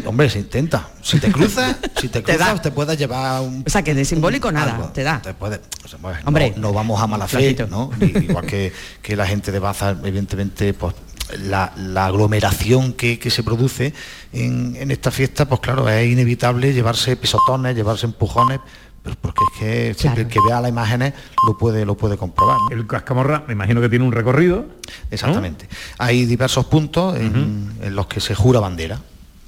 [0.05, 0.89] Hombre, se intenta.
[1.01, 3.63] Si te cruzas, si te Te cruzas, te, puedes llevar un.
[3.65, 4.88] O sea, que de simbólico nada, algo.
[4.89, 5.21] te da.
[5.21, 7.55] Te puede- o sea, bueno, Hombre, no, no vamos a mala fe.
[7.69, 7.89] ¿no?
[7.99, 10.93] Igual que, que la gente de Baza, evidentemente, pues
[11.39, 13.93] la, la aglomeración que, que se produce
[14.31, 18.59] en, en esta fiesta, pues claro, es inevitable llevarse pisotones, llevarse empujones,
[19.05, 21.13] pero porque es que siempre el que vea las imágenes
[21.47, 22.57] lo puede, lo puede comprobar.
[22.59, 22.75] ¿no?
[22.75, 24.65] El cascamorra, me imagino que tiene un recorrido.
[25.11, 25.69] Exactamente.
[25.99, 28.99] Hay diversos puntos en, en los que se jura bandera.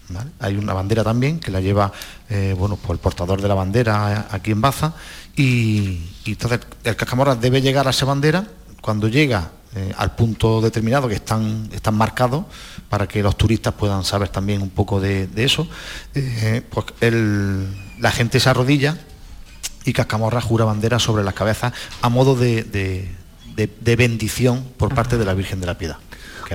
[0.10, 0.30] ¿vale?
[0.40, 1.92] Hay una bandera también que la lleva
[2.30, 4.94] eh, bueno, pues el portador de la bandera aquí en Baza
[5.36, 8.46] y, y entonces el cascamorra debe llegar a esa bandera
[8.82, 12.46] cuando llega eh, al punto determinado que están, están marcados
[12.90, 15.68] para que los turistas puedan saber también un poco de, de eso,
[16.16, 17.68] eh, pues el-
[18.00, 18.98] la gente se arrodilla
[19.88, 23.10] y Cascamorra jura bandera sobre las cabezas a modo de, de-
[23.56, 25.98] de- de bendición por parte de la Virgen de la Piedad.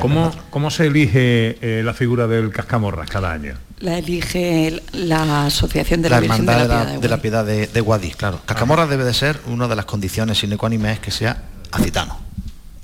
[0.00, 3.54] ¿Cómo, cómo se elige eh, la figura del cascamorra cada año?
[3.80, 7.00] La elige la Asociación de la, la Virgen de hermandad la de la, Piedad.
[7.02, 8.40] de la Piedad de, de Guadix, claro.
[8.46, 11.42] Cascamorra debe de ser una de las condiciones sine qua non es que sea
[11.72, 12.16] acitano,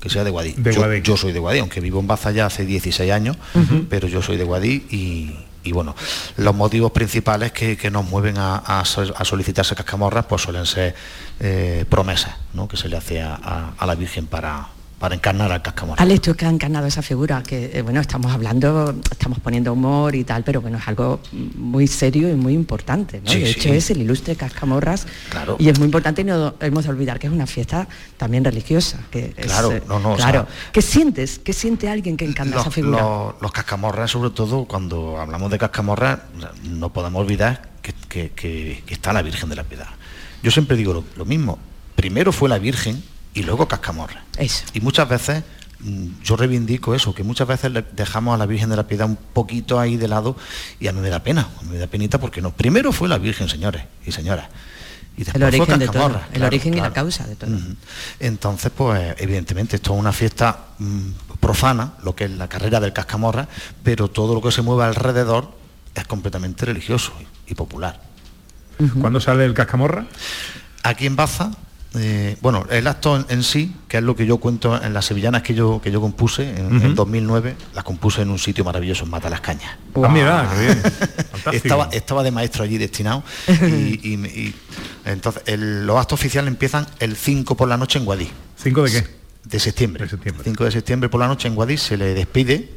[0.00, 0.60] que sea de Guadix.
[0.62, 1.02] De yo, Guadix.
[1.06, 3.36] yo soy de Guadix, aunque vivo en Baza ya hace 16 años,
[3.88, 5.32] pero yo soy de Guadix y,
[5.68, 5.94] y bueno,
[6.36, 10.94] los motivos principales que, nos mueven a, a sol- a solicitarse cascamorras pues suelen ser
[11.40, 12.66] eh, promesas ¿no?
[12.68, 16.02] que se le hace a la Virgen para, para encarnar al cascamorra.
[16.02, 20.14] Alex, tú que has encarnado esa figura, que eh, bueno, estamos hablando, estamos poniendo humor
[20.16, 23.30] y tal, pero bueno, es algo muy serio y muy importante, ¿no?
[23.30, 23.76] Sí, de hecho sí.
[23.76, 25.56] es el ilustre Cascamorras Claro.
[25.60, 28.98] y es muy importante y no hemos de olvidar que es una fiesta también religiosa.
[29.10, 30.46] Que Claro, eh, no, no, o claro.
[30.48, 31.38] sea, ¿Qué sientes?
[31.38, 33.00] ¿Qué siente alguien que encarna esa figura?
[33.00, 36.18] los- los cascamorras, sobre todo, cuando hablamos de cascamorras,
[36.64, 39.86] no podemos olvidar que, que- que- que está la Virgen de la Piedad.
[40.42, 41.58] Yo siempre digo lo, lo mismo.
[41.94, 43.02] Primero fue la Virgen
[43.38, 44.24] y luego cascamorra.
[44.36, 44.64] Eso.
[44.74, 45.44] Y muchas veces
[45.80, 49.06] mm, yo reivindico eso, que muchas veces le dejamos a la Virgen de la Piedad
[49.06, 50.36] un poquito ahí de lado
[50.80, 52.50] y a mí me da pena, a mí me da penita porque no.
[52.50, 54.48] Primero fue la Virgen, señores y señoras.
[55.16, 57.36] Y después El fue origen de todo, Cascamorra, el claro, origen y la causa de
[57.36, 57.50] todo.
[58.20, 62.92] Entonces, pues evidentemente esto es una fiesta mm, profana, lo que es la carrera del
[62.92, 63.48] cascamorra,
[63.84, 65.52] pero todo lo que se mueve alrededor
[65.94, 68.00] es completamente religioso y, y popular.
[69.00, 70.06] ¿Cuándo sale el cascamorra?
[70.84, 71.50] Aquí en Baza,
[71.94, 75.06] eh, bueno, el acto en, en sí, que es lo que yo cuento en las
[75.06, 76.86] sevillanas que yo, que yo compuse en, Ujú.
[76.86, 79.76] en 2009, las compuse en un sitio maravilloso en Mata las Cañas.
[79.96, 80.82] Ah, mira, qué bien.
[81.52, 84.54] Estaba, estaba de maestro allí destinado y, y- y
[85.06, 88.30] entonces el- los actos oficiales empiezan el 5 por la noche en Guadí.
[88.62, 89.17] ¿5 de qué?
[89.48, 90.06] De septiembre.
[90.44, 92.74] 5 de septiembre por la noche en Guadix se le despide,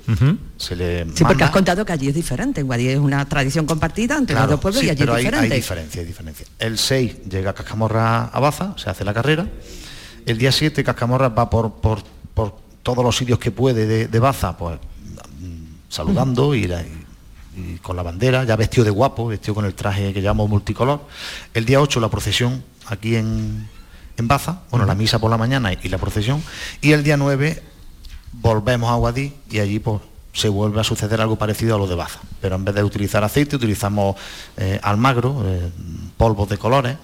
[0.57, 2.61] se le Sí, porque has contado que allí es diferente.
[2.61, 5.13] En Guadí es una tradición compartida entre los Claro, dos pueblos sí, y allí pero
[5.13, 5.53] es hay, diferente.
[5.53, 6.45] hay diferencia, hay diferencia.
[6.59, 9.47] El 6 llega Cascamorra a Baza, se hace la carrera.
[10.25, 12.03] El día 7 Cascamorra va por, por,
[12.33, 14.79] por todos los sitios que puede de, de Baza, pues
[15.41, 16.97] mm, saludando y, la- y-
[17.57, 21.01] y con la bandera, ya vestido de guapo, vestido con el traje que llamamos multicolor.
[21.53, 23.67] El día 8 la procesión aquí en,
[24.17, 26.43] en Baza, bueno, la misa por la mañana y la procesión.
[26.81, 27.63] Y el día 9
[28.33, 30.01] volvemos a Guadí y allí pues
[30.33, 32.19] se vuelve a suceder algo parecido a lo de Baza.
[32.39, 34.15] Pero en vez de utilizar aceite, utilizamos
[34.57, 35.69] eh, almagro, eh,
[36.17, 36.97] polvos de colores.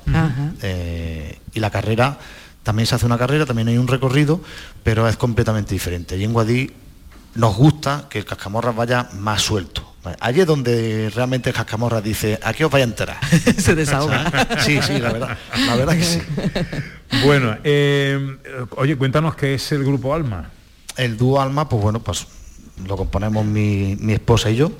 [0.61, 2.17] Eh, y la carrera,
[2.63, 4.41] también se hace una carrera, también hay un recorrido,
[4.83, 6.15] pero es completamente diferente.
[6.15, 6.71] Allí en Guadí
[7.35, 9.93] nos gusta que el cascamorra vaya más suelto.
[10.19, 13.17] Allí es donde realmente cascamorra dice, aquí os vais a enterar.
[13.57, 14.47] Se desahoga.
[14.59, 15.37] Sí, sí, la verdad.
[15.65, 16.21] La verdad que sí.
[17.25, 18.37] Bueno, eh,
[18.75, 20.49] oye, cuéntanos qué es el grupo Alma.
[20.97, 22.27] El dúo Alma, pues bueno, pues
[22.85, 24.71] lo componemos mi, mi esposa y yo.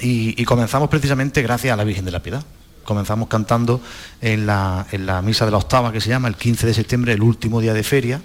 [0.00, 2.44] y, y comenzamos precisamente gracias a la Virgen de la Piedad.
[2.84, 3.80] Comenzamos cantando
[4.20, 7.12] en la, en la misa de la octava que se llama, el 15 de septiembre,
[7.12, 8.20] el último día de feria,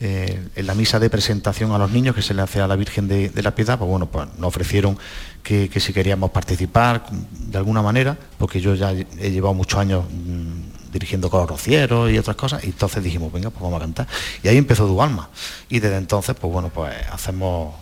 [0.00, 2.76] eh, en la misa de presentación a los niños que se le hace a la
[2.76, 4.96] Virgen de, la Piedad, pues bueno, pues nos ofrecieron
[5.42, 10.04] que, que si queríamos participar de alguna manera, porque yo ya he llevado muchos años
[10.08, 14.06] mm, dirigiendo coros rocieros y otras cosas, y entonces dijimos, venga, pues vamos a cantar.
[14.42, 15.30] Y ahí empezó Dualma.
[15.68, 17.74] Y desde entonces, pues bueno, pues hacemos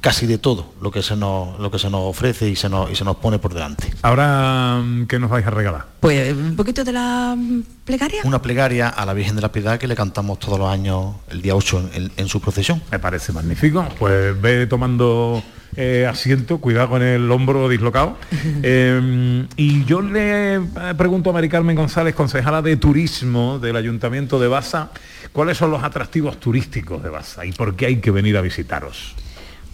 [0.00, 2.90] casi de todo lo que se nos, lo que se nos ofrece y se nos,
[2.90, 3.92] y se nos pone por delante.
[4.02, 5.86] Ahora, mm, ¿qué nos vais a regalar?
[6.00, 8.22] Pues un poquito de la mm, plegaria.
[8.24, 11.42] Una plegaria a la Virgen de la Piedad que le cantamos todos los años el
[11.42, 12.82] día 8 en, en su procesión.
[12.90, 13.86] Me parece magnífico.
[13.98, 15.42] Pues ve tomando
[15.74, 18.16] eh, asiento, cuidado con el hombro dislocado.
[18.64, 20.60] Eh, y yo le eh,
[20.96, 24.90] pregunto a Mari Carmen González, concejala de turismo del Ayuntamiento de Baza,
[25.32, 29.14] ¿cuáles son los atractivos turísticos de Baza y por qué hay que venir a visitaros?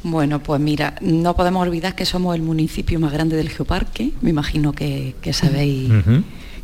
[0.03, 4.13] Bueno, pues mira, no podemos olvidar que somos el municipio más grande del geoparque.
[4.21, 5.91] Me imagino que, que sabéis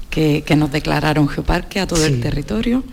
[0.09, 2.13] que, que nos declararon geoparque a todo Sí.
[2.13, 2.85] el territorio.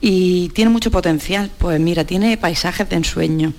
[0.00, 1.50] Y tiene mucho potencial.
[1.58, 3.52] Pues mira, tiene paisajes de ensueño,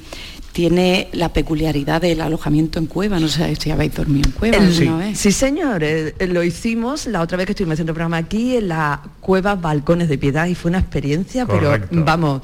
[0.52, 3.20] tiene la peculiaridad del alojamiento en cueva.
[3.20, 5.10] No sé si habéis dormido en cueva El- alguna sí.
[5.10, 5.18] vez.
[5.20, 8.58] Sí, señor, eh, eh, lo hicimos la otra vez que estuvimos haciendo el programa aquí
[8.58, 11.88] en la cueva Balcones de Piedad y fue una experiencia, Correcto.
[11.92, 12.42] pero vamos,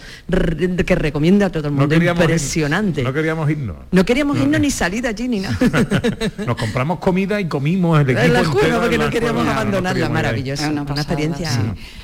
[0.86, 3.04] que recomienda a todo el No mundo, ir- impresionante.
[3.04, 3.76] no queríamos irnos.
[3.92, 5.58] No queríamos irnos ni salir de allí ni nada.
[6.46, 9.44] Nos compramos comida y comimos el equipo En la entero cueva porque en no queríamos
[9.44, 9.60] cueva.
[9.60, 10.70] abandonarla, maravilloso.
[10.70, 11.60] Una experiencia sí.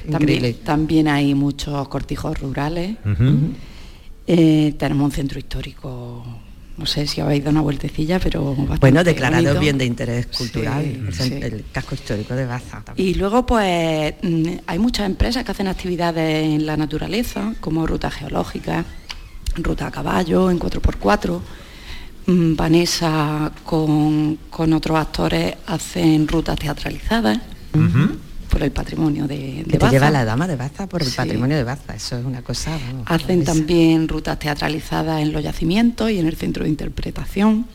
[0.10, 0.54] increíble.
[0.54, 2.96] También, también hay muchos cortijos rurales.
[4.28, 6.24] Eh, tenemos un centro histórico,
[6.78, 9.60] no sé si habéis dado una vueltecilla, pero bastante Bueno, declarado bonito.
[9.60, 11.40] bien de interés cultural, Sí, el, sí.
[11.42, 12.82] el casco histórico de Baza.
[12.84, 13.08] también.
[13.10, 18.10] Y luego, pues, mm, hay muchas empresas que hacen actividades en la naturaleza, como ruta
[18.10, 18.86] geológica,
[19.58, 21.42] ruta a caballo, en 4x4.
[22.26, 27.40] Mm, Vanessa con, con otros actores hacen rutas teatralizadas
[28.54, 29.92] por el patrimonio de, de Que te Baza.
[29.92, 31.18] lleva la dama de Baza por el Sí.
[31.18, 32.78] patrimonio de Baza, eso es una cosa.
[32.88, 37.66] vamos, Hacen también rutas teatralizadas en los yacimientos y en el centro de interpretación.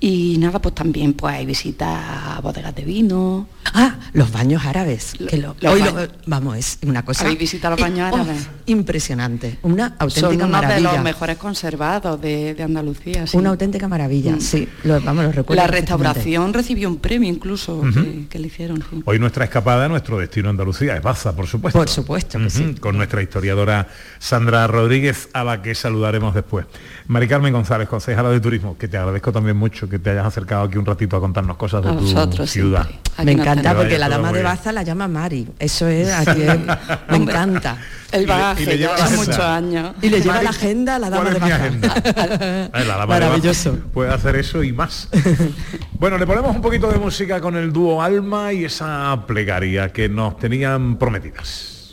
[0.00, 3.48] Y nada, pues también pues hay visitas a bodegas de vino.
[3.74, 5.12] Ah, los baños árabes.
[5.28, 7.24] que lo- los hoy ba- lo- vamos, es una cosa.
[7.24, 8.48] ¿Habéis visitado los baños oh, árabes?
[8.66, 9.58] impresionante.
[9.62, 10.90] Una auténtica Son uno maravilla.
[10.90, 13.26] de los mejores conservados de, de Andalucía.
[13.26, 13.36] sí.
[13.36, 14.40] Una auténtica maravilla, Mm.
[14.40, 14.68] sí.
[14.84, 15.62] Lo, vamos, lo recuerdo.
[15.62, 18.78] La restauración recibió un premio incluso que, que le hicieron.
[18.90, 19.02] sí.
[19.04, 21.78] Hoy nuestra escapada, nuestro destino Andalucía es Baza, por supuesto.
[21.78, 22.74] Por supuesto que Ujú, sí.
[22.80, 23.88] Con nuestra historiadora
[24.18, 26.66] Sandra Rodríguez, a la que saludaremos después.
[27.08, 30.62] Mari Carmen González, concejala de turismo, que te agradezco también mucho que te hayas acercado
[30.64, 32.86] aquí un ratito a contarnos cosas de A tu vosotros ciudad.
[33.24, 34.42] Me encanta Que porque la dama de.
[34.42, 35.48] Baza la llama Mari.
[35.58, 36.58] Eso es, aquí es-
[37.10, 37.78] me encanta.
[38.10, 39.94] El bagaje, y le lleva muchos años.
[40.00, 42.70] Y le lleva Mari, la agenda a la dama ¿cuál de Baza.
[42.84, 43.72] la dama de Maravilloso.
[43.72, 45.08] Baza Puede hacer eso y más.
[45.92, 50.08] bueno, le ponemos un poquito de música con el dúo Alma y esa plegaria que
[50.08, 51.88] nos tenían prometidas.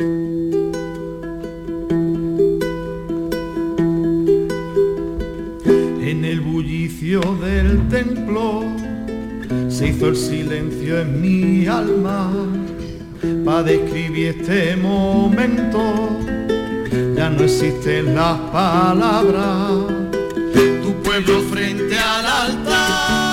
[6.02, 8.64] En el bullicio del templo
[9.70, 12.32] se hizo el silencio en mi alma
[13.44, 16.10] para describir este momento.
[17.16, 19.94] Ya no existen las palabras.
[20.84, 23.25] Tu pueblo frente al altar,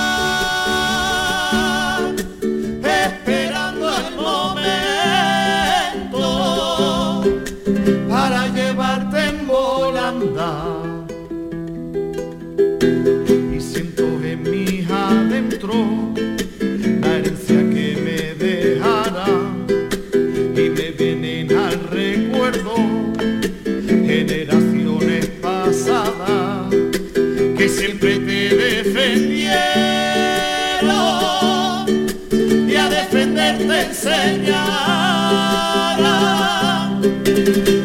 [33.92, 34.56] enseñaron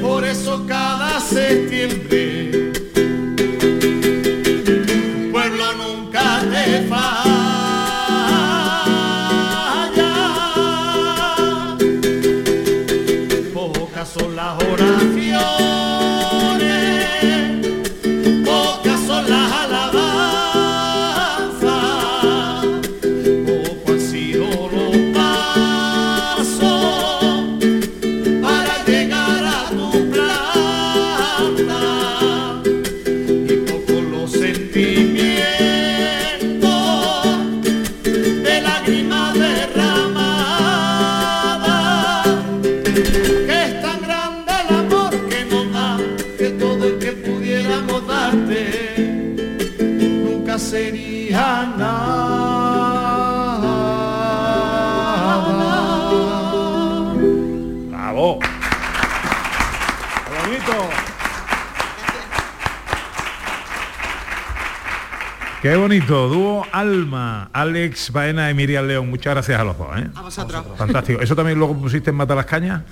[0.02, 2.27] por eso cada septiembre
[65.98, 69.10] bonito, dúo Alma, Alex Baena y Miriam León.
[69.10, 69.88] Muchas gracias a los dos.
[69.98, 70.08] ¿eh?
[70.14, 70.64] A vosotros.
[70.78, 71.22] Fantástico.
[71.22, 72.84] ¿Eso también luego pusiste en Mata las Cañas?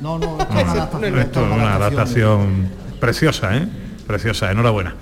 [0.00, 2.68] No, no, Esto es una adaptación
[3.00, 3.68] preciosa, ¿eh?
[4.12, 4.94] Preciosa, enhorabuena.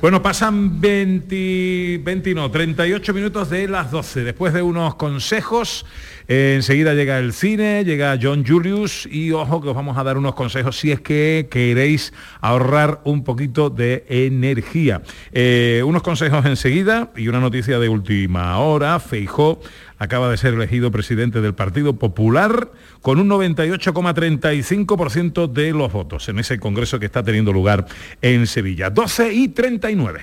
[0.00, 4.24] Bueno, pasan 20, 20, no, 38 minutos de las 12.
[4.24, 5.84] Después de unos consejos,
[6.28, 10.16] eh, enseguida llega el cine, llega John Julius y ojo que os vamos a dar
[10.16, 15.02] unos consejos si es que queréis ahorrar un poquito de energía.
[15.32, 18.98] Eh, unos consejos enseguida y una noticia de última hora.
[18.98, 19.60] Feijó
[19.98, 26.38] acaba de ser elegido presidente del Partido Popular con un 98,35% de los votos en
[26.38, 27.86] ese congreso que está teniendo lugar
[28.22, 28.90] en Sevilla.
[28.90, 30.22] 12 y 39.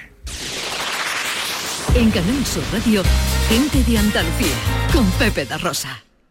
[1.95, 3.03] En Canal Sur Radio,
[3.49, 4.55] gente de Andalucía,
[4.93, 6.03] con Pepe da Rosa.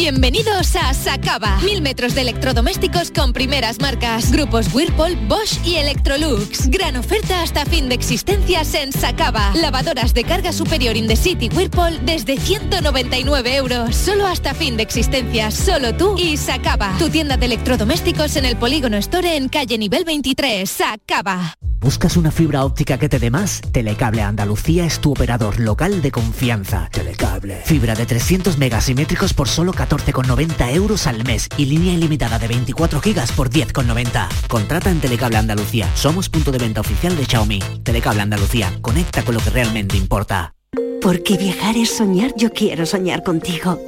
[0.00, 1.58] Bienvenidos a Sacaba.
[1.64, 4.30] Mil metros de electrodomésticos con primeras marcas.
[4.30, 6.70] Grupos Whirlpool, Bosch y Electrolux.
[6.70, 9.50] Gran oferta hasta fin de existencias en Sacaba.
[9.56, 13.96] Lavadoras de carga superior in the city Whirlpool desde 199 euros.
[13.96, 15.54] Solo hasta fin de existencias.
[15.54, 16.94] Solo tú y Sacaba.
[17.00, 20.70] Tu tienda de electrodomésticos en el Polígono Store en calle nivel 23.
[20.70, 21.54] Sacaba.
[21.80, 23.60] ¿Buscas una fibra óptica que te dé más?
[23.72, 26.88] Telecable Andalucía es tu operador local de confianza.
[26.90, 27.62] Telecable.
[27.64, 33.00] Fibra de 300 megasimétricos por solo 14,90 euros al mes y línea ilimitada de 24
[33.00, 34.28] gigas por 10,90.
[34.48, 35.90] Contrata en Telecable Andalucía.
[35.94, 37.60] Somos punto de venta oficial de Xiaomi.
[37.82, 38.72] Telecable Andalucía.
[38.82, 40.54] Conecta con lo que realmente importa.
[41.00, 43.80] Porque viajar es soñar, yo quiero soñar contigo.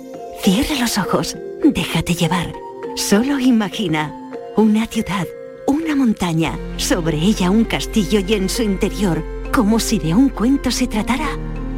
[0.42, 2.52] Cierra los ojos, déjate llevar.
[2.96, 4.14] Solo imagina
[4.56, 5.26] una ciudad,
[5.66, 9.22] una montaña, sobre ella un castillo y en su interior,
[9.52, 11.28] como si de un cuento se tratara,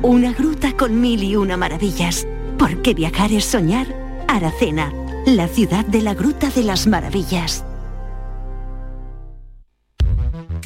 [0.03, 2.27] una gruta con mil y una maravillas.
[2.59, 4.02] Porque viajar es soñar,
[4.33, 4.91] Aracena,
[5.27, 7.67] la ciudad de la Gruta de las Maravillas.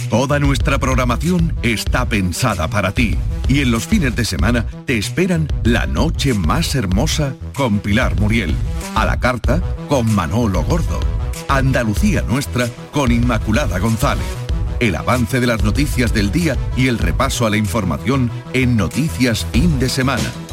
[0.08, 5.48] Toda nuestra programación está pensada para ti y en los fines de semana te esperan
[5.64, 8.54] La Noche Más Hermosa con Pilar Muriel,
[8.94, 11.00] A la Carta con Manolo Gordo,
[11.48, 14.26] Andalucía Nuestra con Inmaculada González,
[14.78, 19.44] el avance de las noticias del día y el repaso a la información en Noticias
[19.50, 20.45] Fin de Semana.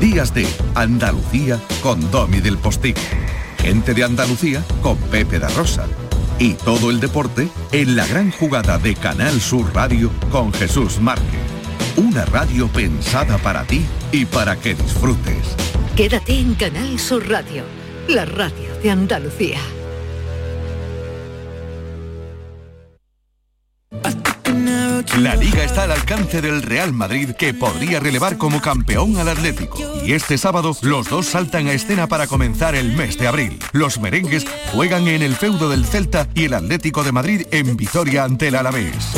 [0.00, 3.00] Días de Andalucía con Domi del Postigo.
[3.58, 5.86] Gente de Andalucía con Pepe da Rosa.
[6.38, 11.40] Y todo el deporte en la gran jugada de Canal Sur Radio con Jesús Márquez.
[11.96, 15.56] Una radio pensada para ti y para que disfrutes.
[15.96, 17.64] Quédate en Canal Sur Radio,
[18.06, 19.60] la radio de Andalucía.
[25.16, 29.78] La liga está al alcance del Real Madrid que podría relevar como campeón al Atlético.
[30.04, 33.58] Y este sábado los dos saltan a escena para comenzar el mes de abril.
[33.72, 38.24] Los merengues juegan en el feudo del Celta y el Atlético de Madrid en Vitoria
[38.24, 39.12] ante el Alavés.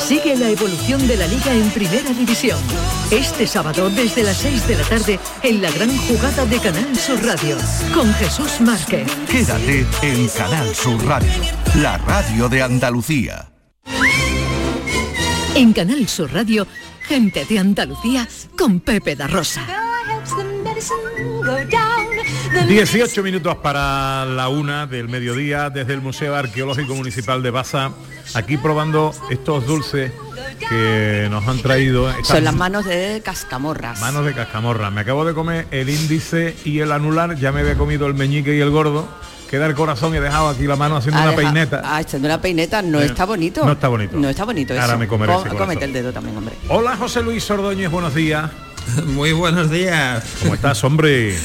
[0.00, 2.58] Sigue la evolución de la liga en Primera División.
[3.12, 7.24] Este sábado desde las 6 de la tarde en la gran jugada de Canal Sur
[7.24, 7.56] Radio
[7.94, 9.06] con Jesús Márquez.
[9.30, 11.30] Quédate en Canal Sur Radio,
[11.76, 13.50] la radio de Andalucía.
[15.54, 16.66] En Canal Sur Radio,
[17.02, 18.26] gente de Andalucía
[18.56, 19.66] con Pepe da Rosa.
[22.68, 27.92] 18 minutos para la una del mediodía desde el Museo Arqueológico Municipal de Baza,
[28.34, 30.12] aquí probando estos dulces
[30.68, 32.08] que nos han traído.
[32.10, 34.00] Estas Son las manos de cascamorras.
[34.00, 34.90] manos de cascamorra.
[34.90, 38.54] Me acabo de comer el índice y el anular, ya me había comido el meñique
[38.56, 39.08] y el gordo.
[39.50, 41.82] Queda el corazón y he dejado aquí la mano haciendo Ha una dejado- peineta.
[41.84, 43.64] Ah, echando una peineta no Eh, está bonito.
[43.66, 44.16] no está bonito.
[44.16, 44.82] No está bonito eso.
[44.82, 45.48] Ahora me comeré ese.
[45.48, 46.54] Cómete el dedo también, hombre.
[46.68, 48.48] Hola José Luis Ordóñez, buenos días.
[49.06, 50.22] Muy buenos días.
[50.42, 51.36] ¿Cómo estás, hombre?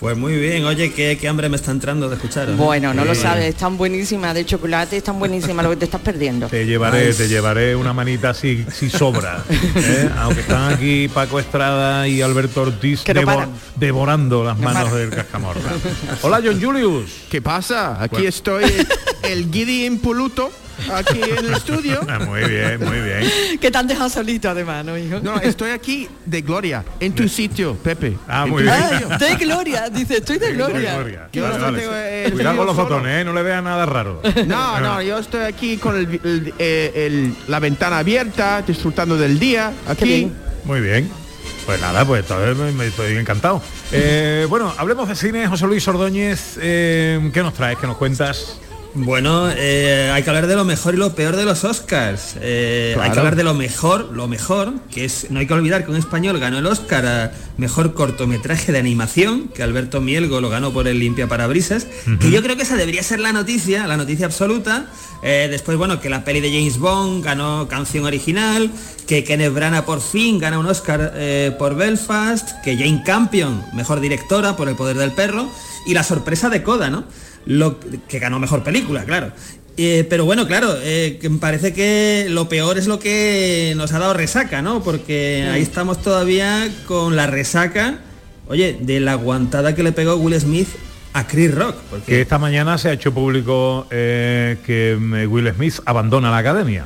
[0.00, 2.54] Pues muy bien, oye, qué, qué hambre me está entrando de escucharos.
[2.54, 2.56] ¿eh?
[2.62, 6.46] Bueno, no lo sabes, están buenísimas de chocolate, están buenísimas lo que te estás perdiendo.
[6.46, 7.14] Te llevaré, Ay.
[7.14, 9.42] te llevaré una manita si, si sobra.
[9.74, 10.08] ¿eh?
[10.18, 15.60] Aunque están aquí Paco Estrada y Alberto Ortiz no devorando las manos del cascamorra.
[16.22, 17.10] Hola John Julius.
[17.28, 18.00] ¿Qué pasa?
[18.00, 18.28] Aquí Bueno.
[18.28, 18.64] estoy,
[19.24, 20.52] el guidi impoluto,
[20.94, 22.00] aquí en el estudio.
[22.08, 23.58] Ah, muy bien, muy bien.
[23.60, 25.20] Que te han dejado solito además, ¿no, hijo?
[25.20, 28.16] No, estoy aquí de gloria, en tu sitio, Pepe.
[28.26, 28.74] Ah, muy bien.
[28.90, 29.18] sitio.
[29.18, 31.28] De gloria, dice, estoy de gloria.
[31.32, 31.78] Yo Vale, no vale.
[31.80, 33.24] tengo el Cuidado con los botones, ¿eh?
[33.24, 34.22] no le veas nada raro.
[34.46, 39.38] No, no, yo estoy aquí con el- el- eh, el- la ventana abierta, disfrutando del
[39.38, 40.30] día, aquí.
[40.64, 41.08] Muy bien.
[41.66, 43.60] Pues nada, pues todavía me, me estoy encantado.
[43.92, 46.58] Eh, bueno, hablemos de cine, José Luis Ordóñez.
[46.62, 47.76] eh, ¿Qué nos traes?
[47.78, 48.58] ¿Qué nos cuentas?
[49.00, 52.34] Bueno, eh, hay que hablar de lo mejor y lo peor de los Oscars.
[52.40, 53.06] Eh, Claro.
[53.08, 55.90] Hay que hablar de lo mejor, lo mejor, que es, no hay que olvidar que
[55.90, 60.72] un español ganó el Oscar a mejor cortometraje de animación, que Alberto Mielgo lo ganó
[60.72, 61.86] por el Limpia Parabrisas,
[62.20, 64.86] que yo creo que esa debería ser la noticia, la noticia absoluta.
[65.22, 68.70] Eh, después, bueno, que la peli de James Bond ganó canción original,
[69.06, 71.12] que Kenneth Branagh por fin gana un Oscar
[71.58, 75.48] por Belfast, que Jane Campion, mejor directora por El Poder del Perro,
[75.86, 77.04] y la sorpresa de Coda, ¿no?
[77.48, 79.32] Lo, que ganó mejor película, claro.
[79.78, 84.12] Eh, pero bueno, claro, eh, parece que lo peor es lo que nos ha dado
[84.12, 84.82] resaca, ¿no?
[84.82, 88.00] Porque ahí estamos todavía con la resaca,
[88.48, 90.68] oye, de la aguantada que le pegó Will Smith
[91.14, 91.76] a Chris Rock.
[91.88, 92.06] Porque...
[92.06, 96.84] Que esta mañana se ha hecho público eh, que mm, Will Smith abandona la academia.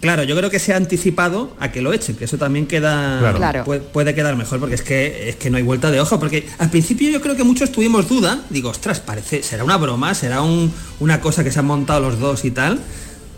[0.00, 3.18] Claro, yo creo que se ha anticipado a que lo echen, que eso también queda
[3.20, 3.64] Claro.
[3.64, 6.48] Puede, puede quedar mejor porque es que es que no hay vuelta de hoja, porque
[6.58, 10.40] al principio yo creo que muchos tuvimos duda, digo, ostras, parece, será una broma, será
[10.42, 12.80] un- una cosa que se han montado los dos y tal,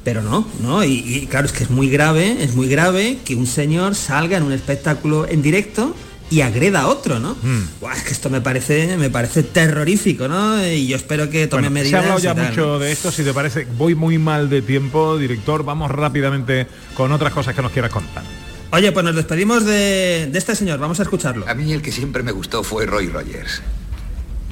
[0.04, 3.34] pero no, no, y, y claro, es que es muy grave, es muy grave que
[3.34, 5.94] un señor salga en un espectáculo en directo
[6.32, 7.36] y agreda a otro, ¿no?
[7.80, 10.66] Buah, es que esto me parece, me parece terrorífico, ¿no?
[10.66, 11.90] Y yo espero que tome Bueno, medidas.
[11.90, 12.48] se ha hablado ya tal.
[12.48, 17.12] mucho de esto, si te parece, voy muy mal de tiempo, director, vamos rápidamente con
[17.12, 18.24] otras cosas que nos quieras contar.
[18.70, 21.46] Oye, pues nos despedimos de, de este señor, vamos a escucharlo.
[21.46, 23.60] A mí el que siempre me gustó fue Roy Rogers.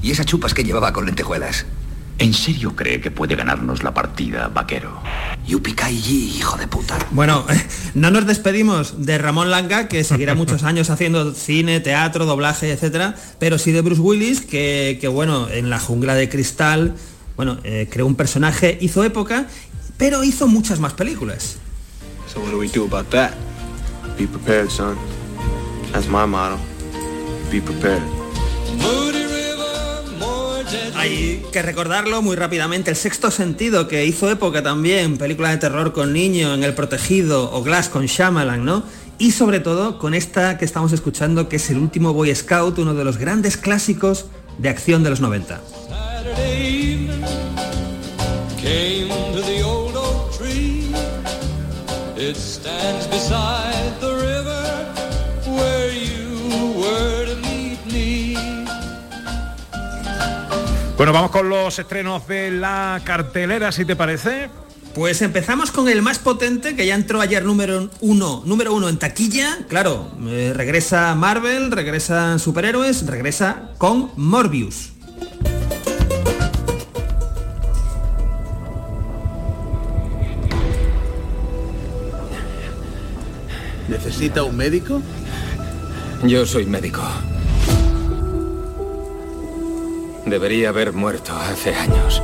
[0.02, 1.64] Y esas chupas que llevaba con lentejuelas.
[2.20, 5.00] ¿En serio cree que puede ganarnos la partida, vaquero?
[5.46, 6.98] Yupikai hijo de puta.
[7.12, 7.46] Bueno,
[7.94, 13.14] no nos despedimos de Ramón Langa, que seguirá muchos años haciendo cine, teatro, doblaje, etcétera,
[13.38, 16.94] pero sí de Bruce Willis, que, que, bueno, en la jungla de cristal,
[17.36, 19.46] bueno, eh, creó un personaje, hizo época,
[19.96, 21.56] pero hizo muchas más películas.
[22.30, 23.32] So what do we do about that?
[24.18, 24.98] Be prepared, son.
[25.90, 26.58] That's my motto.
[27.50, 28.02] Be prepared.
[30.94, 35.92] Hay que recordarlo muy rápidamente, El Sexto Sentido, que hizo época también, película de terror
[35.92, 38.82] con niño, en El Protegido, o Glass con Shyamalan, ¿no?
[39.18, 42.94] Y sobre todo con esta que estamos escuchando, que es el último Boy Scout, uno
[42.94, 44.26] de los grandes clásicos
[44.58, 45.60] de acción de los 90.
[45.88, 47.24] Saturday evening,
[48.60, 50.92] came to the old oak tree.
[52.16, 53.69] It stands beside
[61.00, 64.50] Bueno, vamos con los estrenos de la cartelera, si te parece.
[64.94, 68.98] Pues empezamos con el más potente, que ya entró ayer número uno, número uno en
[68.98, 69.60] taquilla.
[69.66, 74.92] Claro, eh, regresa Marvel, regresan superhéroes, regresa con Morbius.
[83.88, 85.00] ¿Necesita un médico?
[86.26, 87.00] Yo soy médico.
[90.30, 92.22] Debería haber muerto hace años.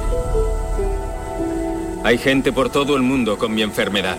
[2.05, 4.17] Hay gente por todo el mundo con mi enfermedad.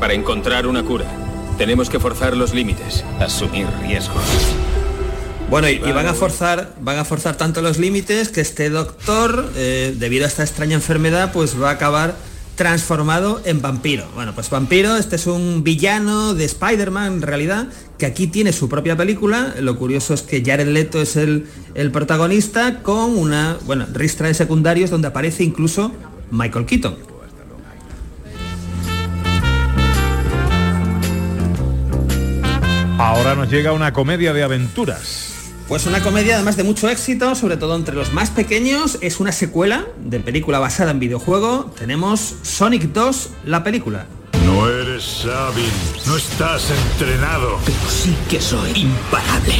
[0.00, 1.06] Para encontrar una cura,
[1.58, 4.24] tenemos que forzar los límites, asumir riesgos.
[5.48, 9.52] Bueno, y, y van a forzar, van a forzar tanto los límites que este doctor,
[9.54, 12.16] eh, debido a esta extraña enfermedad, pues va a acabar
[12.62, 14.06] transformado en vampiro.
[14.14, 17.66] Bueno, pues vampiro, este es un villano de Spider-Man en realidad,
[17.98, 19.52] que aquí tiene su propia película.
[19.58, 24.34] Lo curioso es que Jared Leto es el, el protagonista con una, bueno, ristra de
[24.34, 25.90] secundarios donde aparece incluso
[26.30, 26.94] Michael Keaton.
[32.96, 35.31] Ahora nos llega una comedia de aventuras.
[35.72, 39.32] Pues una comedia además de mucho éxito, sobre todo entre los más pequeños, es una
[39.32, 41.72] secuela de película basada en videojuego.
[41.78, 44.04] Tenemos Sonic 2, la película.
[44.44, 45.64] No eres Sabin,
[46.04, 47.58] no estás entrenado.
[47.64, 49.54] Pero sí que soy imparable.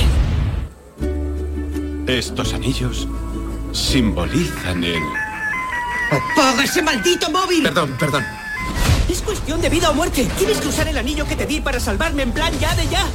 [2.07, 3.09] Estos anillos
[3.73, 5.03] simbolizan el...
[6.11, 7.63] ¡Apaga ese maldito móvil!
[7.63, 8.23] Perdón, perdón.
[9.09, 10.29] Es cuestión de vida o muerte.
[10.37, 13.09] Tienes que usar el anillo que te di para salvarme en plan ya de ya.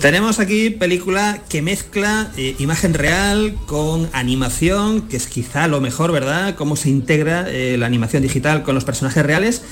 [0.00, 6.10] Tenemos aquí película que mezcla eh, imagen real con animación, que es quizá lo mejor,
[6.10, 6.54] ¿verdad?
[6.54, 9.62] Cómo se integra eh, la animación digital con los personajes reales.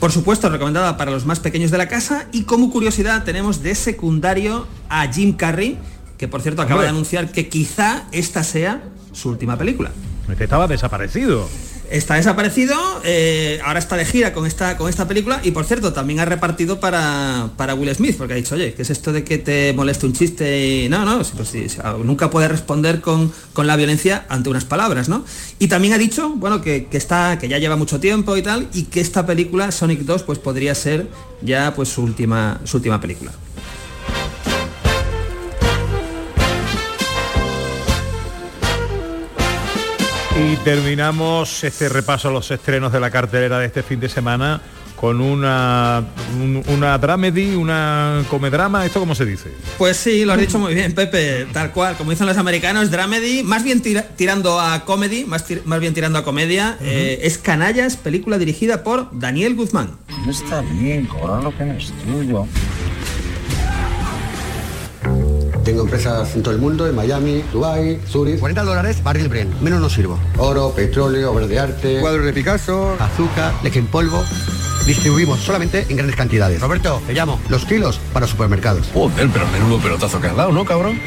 [0.00, 2.26] Por supuesto, recomendada para los más pequeños de la casa.
[2.32, 5.76] Y como curiosidad, tenemos de secundario a Jim Carrey,
[6.16, 6.86] que por cierto acaba Hombre.
[6.86, 8.82] de anunciar que quizá esta sea
[9.12, 9.90] su última película.
[10.38, 11.46] Que estaba desaparecido.
[11.90, 12.74] Está desaparecido,
[13.04, 16.24] eh, ahora está de gira con esta, con esta película y por cierto también ha
[16.24, 19.72] repartido para, para Will Smith, porque ha dicho, oye, ¿qué es esto de que te
[19.74, 20.84] moleste un chiste?
[20.84, 21.66] Y no, no, pues sí,
[22.02, 25.24] nunca puede responder con, con la violencia ante unas palabras, ¿no?
[25.58, 28.68] Y también ha dicho, bueno, que, que está, que ya lleva mucho tiempo y tal,
[28.72, 31.08] y que esta película, Sonic 2, pues podría ser
[31.42, 33.32] ya pues su última, su última película.
[40.36, 44.60] Y terminamos este repaso a los estrenos de la cartelera de este fin de semana
[44.96, 46.02] con una,
[46.40, 49.50] un- una dramedy, una comedrama, ¿esto cómo se dice?
[49.76, 53.42] Pues sí, lo has dicho muy bien, Pepe, tal cual, como dicen los americanos, dramedy,
[53.42, 57.38] más bien tira- tirando a comedy, más, tir- más bien tirando a comedia, eh, es
[57.38, 59.90] Canallas, película dirigida por Daniel Guzmán.
[60.24, 62.46] No está bien cobrar lo que no es tuyo.
[65.64, 68.38] Tengo empresas en todo el mundo, en Miami, Dubai, Zurich.
[68.38, 69.54] 40 dólares, barril Bren.
[69.62, 70.18] Menos no sirvo.
[70.36, 72.00] Oro, petróleo, obras de arte.
[72.00, 72.94] Cuadros de Picasso.
[73.00, 74.22] Azúcar, leche en polvo.
[74.86, 76.60] Distribuimos solamente en grandes cantidades.
[76.60, 77.40] Roberto, te llamo.
[77.48, 78.86] Los kilos para supermercados.
[78.92, 81.00] Joder, pero menudo pelotazo que has dado, ¿no, cabrón?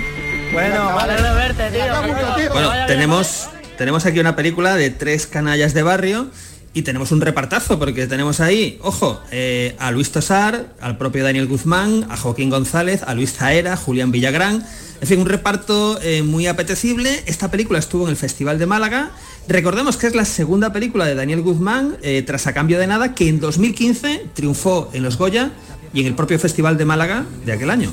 [0.51, 2.51] Bueno, vale de verte, tío.
[2.51, 6.31] Bueno, tenemos, tenemos aquí una película de tres canallas de barrio
[6.73, 11.47] y tenemos un repartazo porque tenemos ahí, ojo, eh, a Luis Tosar, al propio Daniel
[11.47, 14.65] Guzmán, a Joaquín González, a Luis Zaera, Julián Villagrán.
[14.99, 17.23] En fin, un reparto eh, muy apetecible.
[17.25, 19.11] Esta película estuvo en el Festival de Málaga.
[19.47, 23.15] Recordemos que es la segunda película de Daniel Guzmán, eh, tras A Cambio de Nada,
[23.15, 25.51] que en 2015 triunfó en los Goya
[25.93, 27.91] y en el propio Festival de Málaga de aquel año.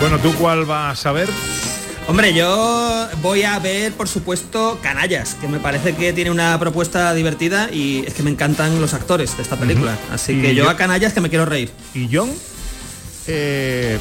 [0.00, 1.28] Bueno, ¿tú cuál vas a ver?
[2.08, 7.12] Hombre, yo voy a ver, por supuesto, Canallas, que me parece que tiene una propuesta
[7.12, 9.94] divertida y es que me encantan los actores de esta película.
[10.10, 11.70] Así ¿Y que yo yo- a Canallas que me quiero reír.
[11.94, 12.30] ¿Y John?
[13.26, 13.98] Eh,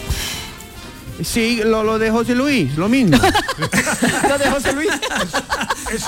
[1.23, 3.17] sí, lo, lo de José Luis, lo mismo.
[4.29, 4.89] ¿Lo de José Luis?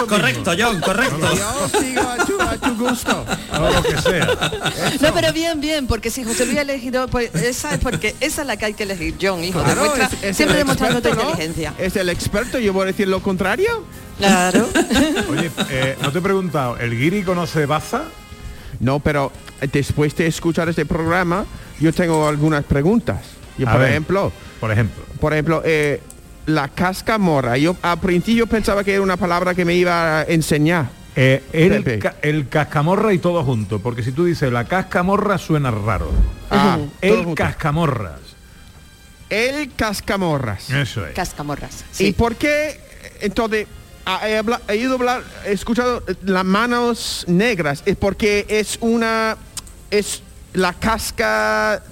[0.07, 1.17] correcto, John, correcto.
[1.35, 3.25] Yo sigo a tu, a tu gusto.
[3.53, 4.27] lo que sea.
[5.01, 8.41] No, pero bien, bien, porque si José Luis ha elegido, pues esa es porque esa
[8.41, 9.63] es la que hay que elegir, John, hijo.
[9.63, 11.21] Claro, demuestra- es- es siempre demostrando tu ¿no?
[11.21, 11.73] inteligencia.
[11.77, 13.83] Es el experto, yo voy a decir lo contrario.
[14.17, 14.67] Claro.
[15.29, 18.03] Oye, eh, no te he preguntado, ¿el Guiri conoce Baza?
[18.81, 19.31] No, pero
[19.71, 21.45] después de escuchar este programa,
[21.79, 23.19] yo tengo algunas preguntas.
[23.59, 23.89] Yo, por ver.
[23.89, 25.03] ejemplo, Por ejemplo.
[25.19, 26.01] por ejemplo, eh,
[26.45, 27.57] la cascamorra.
[27.57, 30.89] Yo al principio pensaba que era una palabra que me iba a enseñar.
[31.15, 31.99] Eh, el, Pepe.
[31.99, 36.11] ca- el cascamorra y todo junto, porque si tú dices la cascamorra suena raro.
[36.49, 38.19] Ah, el cascamorras.
[39.29, 40.69] El cascamorras.
[40.71, 41.13] Eso es.
[41.13, 41.83] Cascamorras.
[41.99, 42.79] ¿Y por qué
[43.21, 43.67] entonces
[44.05, 47.83] ha- he, ido a hablar, he escuchado las manos negras?
[47.85, 49.37] ¿Es porque es una
[49.91, 51.83] es la casca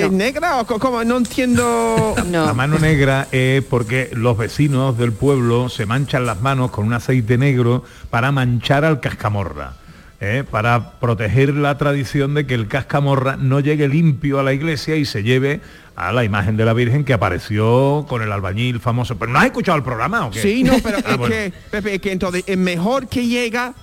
[0.00, 1.04] que es negra o co- cómo?
[1.04, 2.14] No entiendo.
[2.30, 6.92] La mano negra es porque los vecinos del pueblo se manchan las manos con un
[6.92, 9.74] aceite negro para manchar al cascamorra.
[10.20, 10.42] ¿eh?
[10.50, 15.04] Para proteger la tradición de que el cascamorra no llegue limpio a la iglesia y
[15.04, 15.60] se lleve
[15.96, 19.16] a la imagen de la Virgen que apareció con el albañil famoso.
[19.16, 20.40] ¿Pero no has escuchado el programa o qué?
[20.42, 21.34] Sí, no, pero Ah, es bueno.
[21.34, 23.74] que Pepe, es que entonces es mejor que llega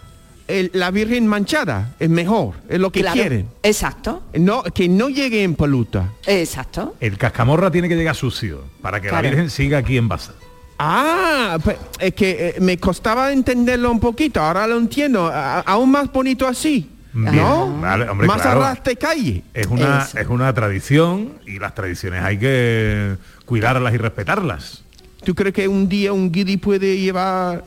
[0.60, 3.14] el- la Virgen manchada, es mejor, es lo que Claro.
[3.20, 3.48] quieren.
[3.64, 4.24] Exacto.
[4.34, 6.10] No, que no llegue en poluta.
[6.28, 6.96] Exacto.
[7.00, 9.24] El cascamorra tiene que llegar sucio para que Claro.
[9.24, 10.34] la Virgen siga aquí en Baza.
[10.80, 15.92] Ah, pe- es que eh, me costaba entenderlo un poquito, ahora lo entiendo, a- aún
[15.92, 16.90] más bonito así.
[17.14, 17.78] ¿No?
[17.82, 18.64] Vale, hombre, más claro.
[18.64, 19.44] a ras de calle.
[19.54, 20.18] Es una, Eso.
[20.18, 24.84] es una tradición y las tradiciones hay que cuidarlas y respetarlas.
[25.24, 27.66] ¿Tú crees que un día un guiri puede llevar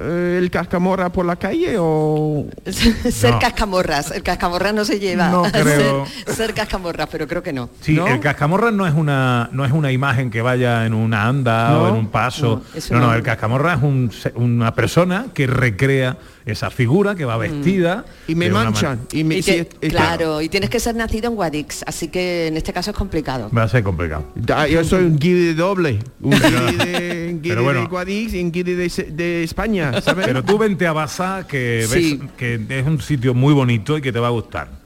[0.00, 2.46] el cascamorra por la calle o...?
[3.10, 3.38] ser No.
[3.38, 4.10] cascamorras.
[4.10, 6.06] El cascamorra no se lleva No creo.
[6.26, 7.68] ser, ser cascamorras, pero creo que no.
[7.80, 11.70] Sí, el cascamorra no es una no es una imagen que vaya en una anda
[11.70, 12.62] No, o en un paso.
[12.72, 16.16] no, es No, el cascamorra es un una persona que recrea
[16.46, 18.04] esa figura que va vestida.
[18.28, 18.98] Y me manchan.
[18.98, 21.82] man- Y me, Y sí, que- es- claro, y tienes que ser nacido en Guadix,
[21.86, 23.50] así que en este caso es complicado.
[23.56, 24.26] Va a ser complicado.
[24.70, 25.98] Yo soy un guiri de doble.
[26.20, 27.80] Un Pero- guiri de, un guiri pero bueno.
[27.80, 30.26] de Guadix y un guiri de, de España, ¿sabes?
[30.26, 32.20] Pero tú vente a Baza que ves Sí.
[32.36, 34.83] que es un sitio muy bonito y que te va a gustar.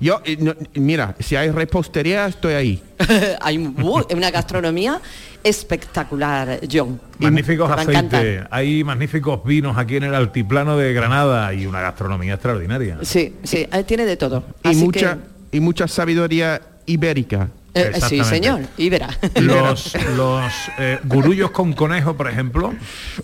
[0.00, 2.82] Yo, eh, no, mira, si hay repostería, estoy ahí.
[3.40, 5.00] Hay una gastronomía
[5.42, 7.00] espectacular, John.
[7.18, 12.98] Magníficos aceites, hay magníficos vinos aquí en el altiplano de Granada y una gastronomía extraordinaria.
[13.02, 14.44] Sí, sí, eh, tiene de todo.
[14.64, 15.18] Y Así mucha,
[15.52, 17.48] y mucha sabiduría ibérica.
[17.82, 19.08] Que, eh, sí, señor, y verá.
[19.40, 22.74] Los, los eh, gurullos con conejo, por ejemplo,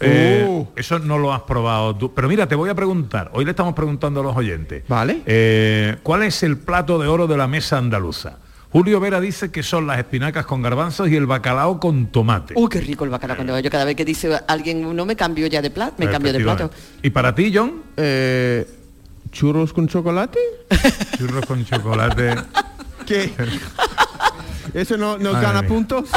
[0.00, 0.66] eh, Uh.
[0.76, 2.12] eso no lo has probado tú.
[2.14, 5.22] Pero mira, te voy a preguntar, hoy le estamos preguntando a los oyentes, ¿Vale?
[5.26, 8.38] eh, ¿cuál es el plato de oro de la mesa andaluza?
[8.70, 12.54] Julio Vera dice que son las espinacas con garbanzos y el bacalao con tomate.
[12.56, 15.46] Uy, qué rico el bacalao con Yo cada vez que dice alguien no me cambio
[15.46, 16.70] ya de plato, me cambio de plato.
[17.02, 17.82] ¿Y para ti, John?
[17.98, 18.66] Eh,
[19.30, 20.38] ¿Churros con chocolate?
[21.18, 22.34] Churros con chocolate.
[23.06, 23.32] ¿Qué?
[24.74, 25.68] ¿Eso no, no Madre gana mía.
[25.68, 26.04] puntos?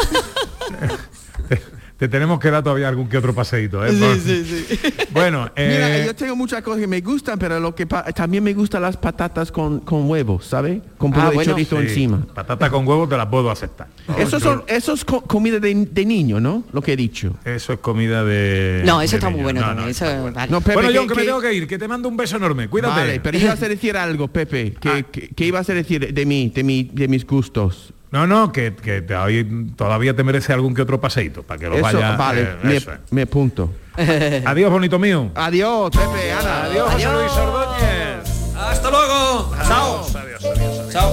[1.97, 3.91] Te tenemos que dar todavía algún que otro paseíto, ¿eh?
[3.93, 4.93] Sí, sí, sí.
[5.13, 8.53] Bueno, Mira, eh, yo tengo muchas cosas que me gustan, pero lo que también me
[8.53, 10.81] gustan las patatas con, con huevos, ¿sabes?
[10.97, 11.51] Con un Ah, poco de bueno.
[11.53, 12.19] chorizo sí, encima.
[12.33, 13.87] Patata con huevo te la puedo aceptar.
[14.17, 16.65] Esos son, eso es co- comida de, de niño, ¿no?
[16.73, 17.33] Lo que he dicho.
[17.45, 18.83] Eso es comida de...
[18.85, 19.85] No, eso de está muy bueno No, también.
[19.85, 20.35] no, eso, bueno.
[20.35, 20.51] vale.
[20.51, 22.35] No, Pepe, bueno, que- que, me que- tengo que ir, que te mando un beso
[22.35, 22.67] enorme.
[22.67, 22.93] Cuídate.
[22.99, 24.73] Vale, pero ibas a decir algo, Pepe.
[24.81, 27.93] ¿Qué, qué- qué ibas a decir de mí, de, mi, de mis gustos?
[28.15, 29.43] No, no, que, que te- hoy
[29.75, 32.15] todavía te merece algún que otro paseíto para que lo Eso, vaya.
[32.15, 33.73] vale, eh, me, eso me apunto.
[34.45, 35.31] Adiós, bonito mío.
[35.35, 36.63] Adiós, Pepe, Ana.
[36.63, 38.55] Adiós, José Luis Ordóñez.
[38.55, 39.51] Hasta luego.
[39.67, 39.99] Chao.
[39.99, 40.93] Adiós, adiós, adiós.
[40.93, 41.11] Chao.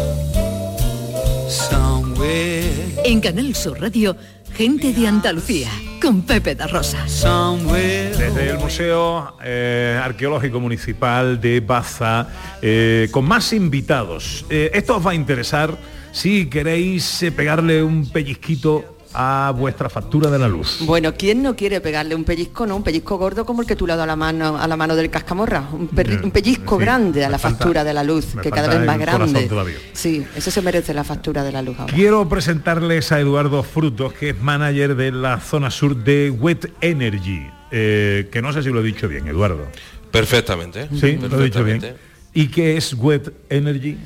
[3.04, 4.16] En Canal Sur Radio,
[4.54, 7.04] gente de Andalucía, con Pepe da Rosa.
[7.04, 12.28] De desde el Museo eh, Arqueológico Municipal de Baza,
[12.62, 14.44] eh, con más invitados.
[14.48, 15.76] Eh, esto os va a interesar
[16.12, 20.78] si queréis eh, pegarle un pellizquito a vuestra factura de la luz.
[20.80, 22.76] Bueno, ¿quién no quiere pegarle un pellizco, no?
[22.76, 24.76] Un pellizco gordo como el que tú le has dado a la mano, a la
[24.76, 25.68] mano del cascamorra.
[25.72, 28.98] Un, pellizco sí, grande a la falta- factura de la luz, que cada vez más
[28.98, 29.48] grande.
[29.92, 31.92] Sí, eso se merece la factura de la luz ahora.
[31.92, 37.46] Quiero presentarles a Eduardo Frutos, que es manager de la zona sur de Wet Energy,
[37.70, 39.66] eh, que no sé si lo he dicho bien, Eduardo.
[40.10, 40.88] Perfectamente.
[40.98, 41.80] Sí, lo he dicho bien.
[41.80, 42.12] perfectamente.
[42.34, 43.98] ¿Y qué es Wet Energy?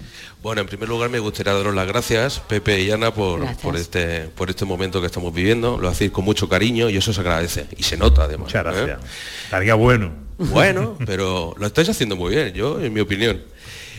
[0.47, 3.63] Bueno, en primer lugar me gustaría daros las gracias, Pepe y Ana, por, Gracias.
[3.63, 5.77] por este, por este momento que estamos viviendo.
[5.77, 7.67] Lo hacéis con mucho cariño y eso se agradece.
[7.77, 8.47] Y se nota además.
[8.47, 8.71] Muchas ¿eh?
[8.87, 9.01] gracias.
[9.43, 10.13] Estaría bueno.
[10.39, 13.43] Bueno, pero lo estáis haciendo muy bien, yo, en mi opinión.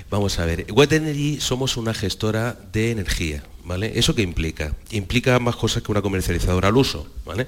[0.10, 3.92] Vamos a ver, Wet Energy somos una gestora de energía, ¿vale?
[4.00, 4.74] ¿Eso qué implica?
[4.92, 7.48] Implica más cosas que una comercializadora al uso, ¿vale?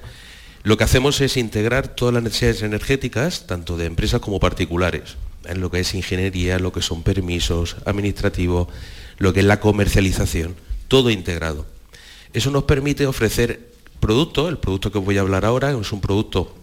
[0.62, 5.60] Lo que hacemos es integrar todas las necesidades energéticas, tanto de empresas como particulares, en
[5.60, 8.68] lo que es ingeniería, lo que son permisos, administrativo,
[9.18, 10.56] lo que es la comercialización,
[10.88, 11.66] todo integrado.
[12.32, 13.70] Eso nos permite ofrecer
[14.00, 16.54] producto, el producto que os voy a hablar ahora es un producto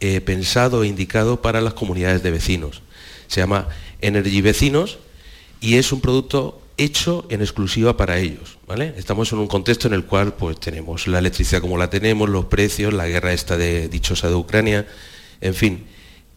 [0.00, 2.82] eh, pensado e indicado para las comunidades de vecinos.
[3.28, 3.68] Se llama
[4.00, 4.98] Energy Vecinos
[5.60, 8.58] y es un producto hecho en exclusiva para ellos.
[8.66, 8.94] ¿vale?
[8.96, 12.46] Estamos en un contexto en el cual pues, tenemos la electricidad como la tenemos, los
[12.46, 14.86] precios, la guerra esta de dichosa de Ucrania,
[15.40, 15.86] en fin.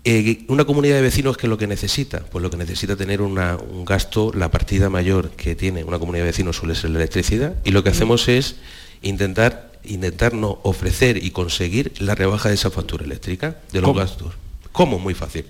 [0.06, 3.22] Eh, una comunidad de vecinos que es lo que necesita, pues lo que necesita tener
[3.22, 7.00] una- un gasto, la partida mayor que tiene una comunidad de vecinos suele ser la
[7.00, 8.56] electricidad y lo que hacemos es
[9.02, 14.00] intentar, intentar no ofrecer y conseguir la rebaja de esa factura eléctrica, de los ¿Cómo?
[14.00, 14.34] gastos.
[14.72, 15.00] ¿Cómo?
[15.00, 15.45] Muy fácil.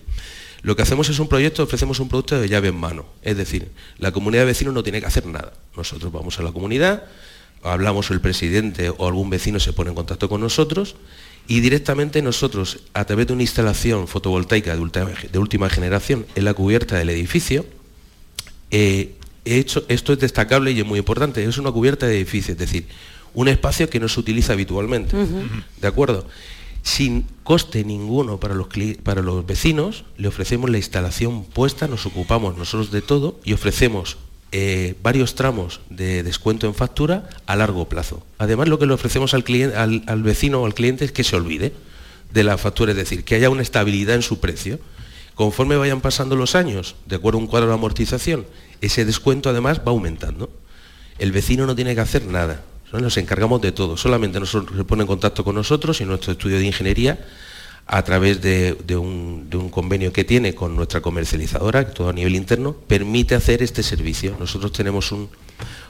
[0.64, 3.06] Lo que hacemos es un proyecto, ofrecemos un producto de llave en mano.
[3.22, 5.54] Es decir, la comunidad de vecinos no tiene que hacer nada.
[5.78, 7.04] Nosotros vamos a la comunidad,
[7.64, 10.96] hablamos el presidente o algún vecino se pone en contacto con nosotros
[11.50, 16.46] y directamente nosotros, a través de una instalación fotovoltaica de última, de última generación en
[16.46, 17.66] la cubierta del edificio,
[18.70, 22.52] eh, he hecho, esto es destacable y es muy importante, es una cubierta de edificio,
[22.52, 22.86] es decir,
[23.34, 25.18] un espacio que no se utiliza habitualmente.
[25.82, 26.28] ¿De acuerdo?
[26.84, 28.68] Sin coste ninguno para los,
[29.02, 34.18] para los vecinos, le ofrecemos la instalación puesta, nos ocupamos nosotros de todo y ofrecemos
[34.52, 38.26] eh, varios tramos de descuento en factura a largo plazo.
[38.38, 39.74] Además, lo que le ofrecemos al, clien-
[40.08, 41.74] al, vecino o al cliente es que se olvide
[42.32, 44.80] de la factura, es decir, que haya una estabilidad en su precio.
[45.36, 48.46] Conforme vayan pasando los años, de acuerdo a un cuadro de amortización,
[48.82, 50.50] ese descuento además va aumentando.
[51.18, 53.00] El vecino no tiene que hacer nada, ¿no?
[53.00, 53.98] nos encargamos de todo.
[53.98, 57.20] Solamente nosotros se pone en contacto con nosotros y nuestro estudio de ingeniería
[57.92, 63.34] a través de, un, convenio que tiene con nuestra comercializadora, todo a nivel interno, permite
[63.34, 64.36] hacer este servicio.
[64.40, 65.28] Nosotros tenemos un,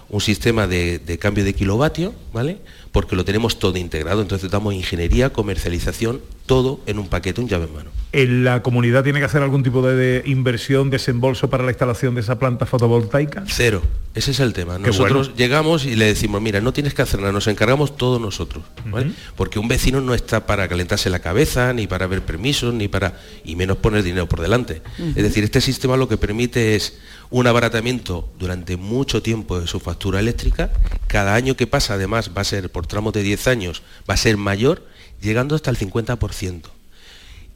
[0.08, 2.60] un sistema de, de cambio de kilovatio, ¿vale?
[2.91, 7.65] Porque lo tenemos todo integrado, entonces damos ingeniería, comercialización, todo en un paquete, un llave
[7.65, 7.91] en mano.
[8.11, 12.15] ¿En ¿La comunidad tiene que hacer algún tipo de, de inversión, desembolso para la instalación
[12.15, 13.43] de esa planta fotovoltaica?
[13.47, 13.83] Cero.
[14.15, 14.79] Ese es el tema.
[14.79, 15.37] Nosotros bueno.
[15.37, 18.63] llegamos y le decimos, mira, no tienes que hacer nada, nos encargamos todos nosotros.
[18.85, 19.11] ¿vale?
[19.35, 23.19] Porque un vecino no está para calentarse la cabeza, ni para ver permisos, ni para.
[23.45, 24.81] y menos poner dinero por delante.
[24.97, 26.97] Es decir, este sistema lo que permite es
[27.29, 30.71] un abaratamiento durante mucho tiempo de su factura eléctrica.
[31.07, 34.17] Cada año que pasa, además, va a ser por tramos de 10 años, va a
[34.17, 34.86] ser mayor,
[35.21, 36.63] llegando hasta el 50%.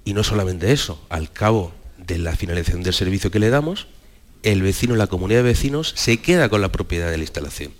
[0.05, 3.88] Y no solamente eso, al cabo de la finalización del servicio que le damos,
[4.43, 7.71] el vecino, la comunidad de vecinos, se queda con la propiedad de la instalación.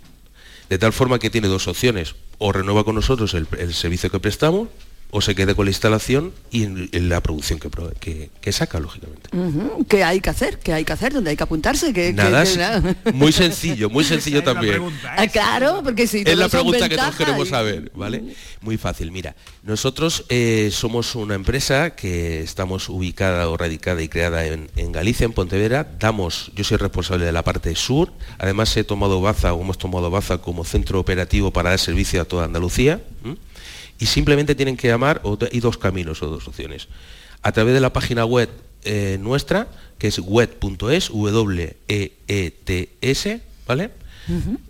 [0.70, 4.70] De tal forma que tiene dos opciones, o renueva con nosotros el servicio que prestamos,
[5.16, 8.80] o se queda con la instalación y en, en la producción que, que- que saca,
[8.80, 9.30] lógicamente.
[9.88, 10.58] ¿Qué hay que hacer?
[10.60, 11.14] ¿Qué hay que hacer?
[11.14, 11.94] ¿Dónde hay que apuntarse?
[11.94, 12.96] ¿Qué, Nada, qué- nada?
[13.14, 14.82] muy sencillo, muy sencillo también.
[15.06, 18.24] Ah, claro, porque si Es la pregunta que todos queremos y- saber, ¿vale?
[18.62, 24.46] Muy fácil, mira, nosotros eh, somos una empresa que estamos ubicada o radicada y creada
[24.48, 28.84] en, en Galicia, en Pontevedra, damos, yo soy responsable de la parte sur, además he
[28.84, 33.02] tomado Baza o hemos tomado Baza como centro operativo para dar servicio a toda Andalucía.
[34.04, 36.90] Y simplemente tienen que llamar, o hay dos caminos o dos opciones,
[37.42, 38.50] a través de la página web
[38.84, 42.12] eh, nuestra, que es web.es, W-E-E-T-S,
[43.66, 43.92] ¿vale?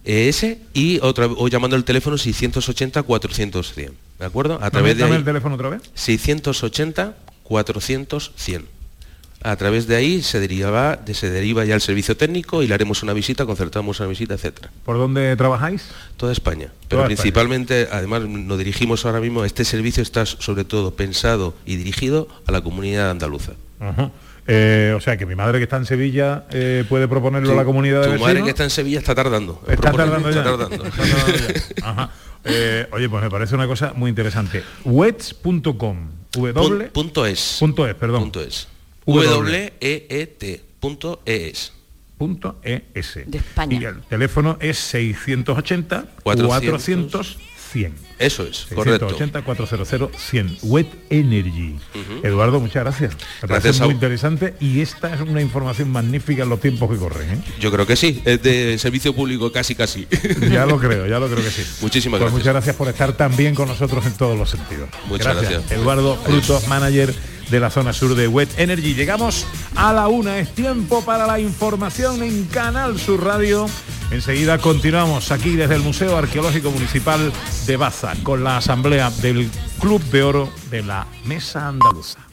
[0.03, 4.59] ES y otra o llamando el teléfono 680 400 100, ¿de acuerdo?
[4.61, 5.81] A través de ahí, el teléfono otra vez.
[5.95, 8.67] 680 400 100.
[9.43, 13.03] A través de ahí se deriva, se deriva ya el servicio técnico y le haremos
[13.03, 14.71] una visita, concertamos una visita, etcétera.
[14.85, 15.89] ¿Por dónde trabajáis?
[16.15, 16.69] Toda España.
[16.87, 21.75] Pero Toda principalmente, además nos dirigimos ahora mismo, este servicio está sobre todo pensado y
[21.75, 23.51] dirigido a la comunidad andaluza.
[23.81, 24.11] Ajá.
[24.47, 27.63] Eh, o sea que mi madre que está en Sevilla eh, puede proponerlo a la
[27.65, 28.27] comunidad de Tu vecinos.
[28.29, 29.61] madre que está en Sevilla está tardando.
[29.67, 30.39] Está tardando ya.
[30.39, 30.85] está tardando.
[30.85, 31.87] Está tardando ya.
[31.89, 32.09] Ajá.
[32.45, 34.63] Eh, oye, pues me parece una cosa muy interesante.
[34.83, 35.97] Wets.com.
[36.33, 36.89] W.
[36.91, 37.57] Punto es.
[37.59, 38.23] Punto es, perdón.
[38.23, 38.67] Punto es.
[39.05, 39.29] W.
[39.29, 40.61] W E E.
[40.79, 41.73] Punto es.
[42.63, 43.19] ES.
[43.25, 43.79] De España.
[43.81, 47.37] Y el teléfono es 680 400
[47.73, 47.95] 100.
[48.19, 49.09] Eso es, correcto.
[49.09, 50.57] 680 400 100.
[50.63, 51.75] Wet Energy.
[52.21, 53.13] Eduardo, muchas gracias.
[53.41, 56.89] Me parece Gracias a- muy interesante y esta es una información magnífica en los tiempos
[56.91, 57.29] que corren.
[57.31, 57.37] ¿eh?
[57.59, 60.07] Yo creo que sí, es de servicio público casi casi.
[60.51, 61.63] Ya lo creo, ya lo creo que sí.
[61.81, 62.39] Muchísimas Pues gracias.
[62.39, 64.87] muchas gracias por estar también con nosotros en todos los sentidos.
[65.07, 65.71] Muchas gracias.
[65.71, 67.13] Eduardo Frutos, manager
[67.49, 68.93] de la zona sur de Wet Energy.
[68.93, 70.39] Llegamos a la una.
[70.39, 73.67] Es tiempo para la información en Canal Sur Radio.
[74.11, 77.31] Enseguida continuamos aquí desde el Museo Arqueológico Municipal
[77.65, 82.32] de Baza con la asamblea del Club de Oro de la Mesa Andaluza.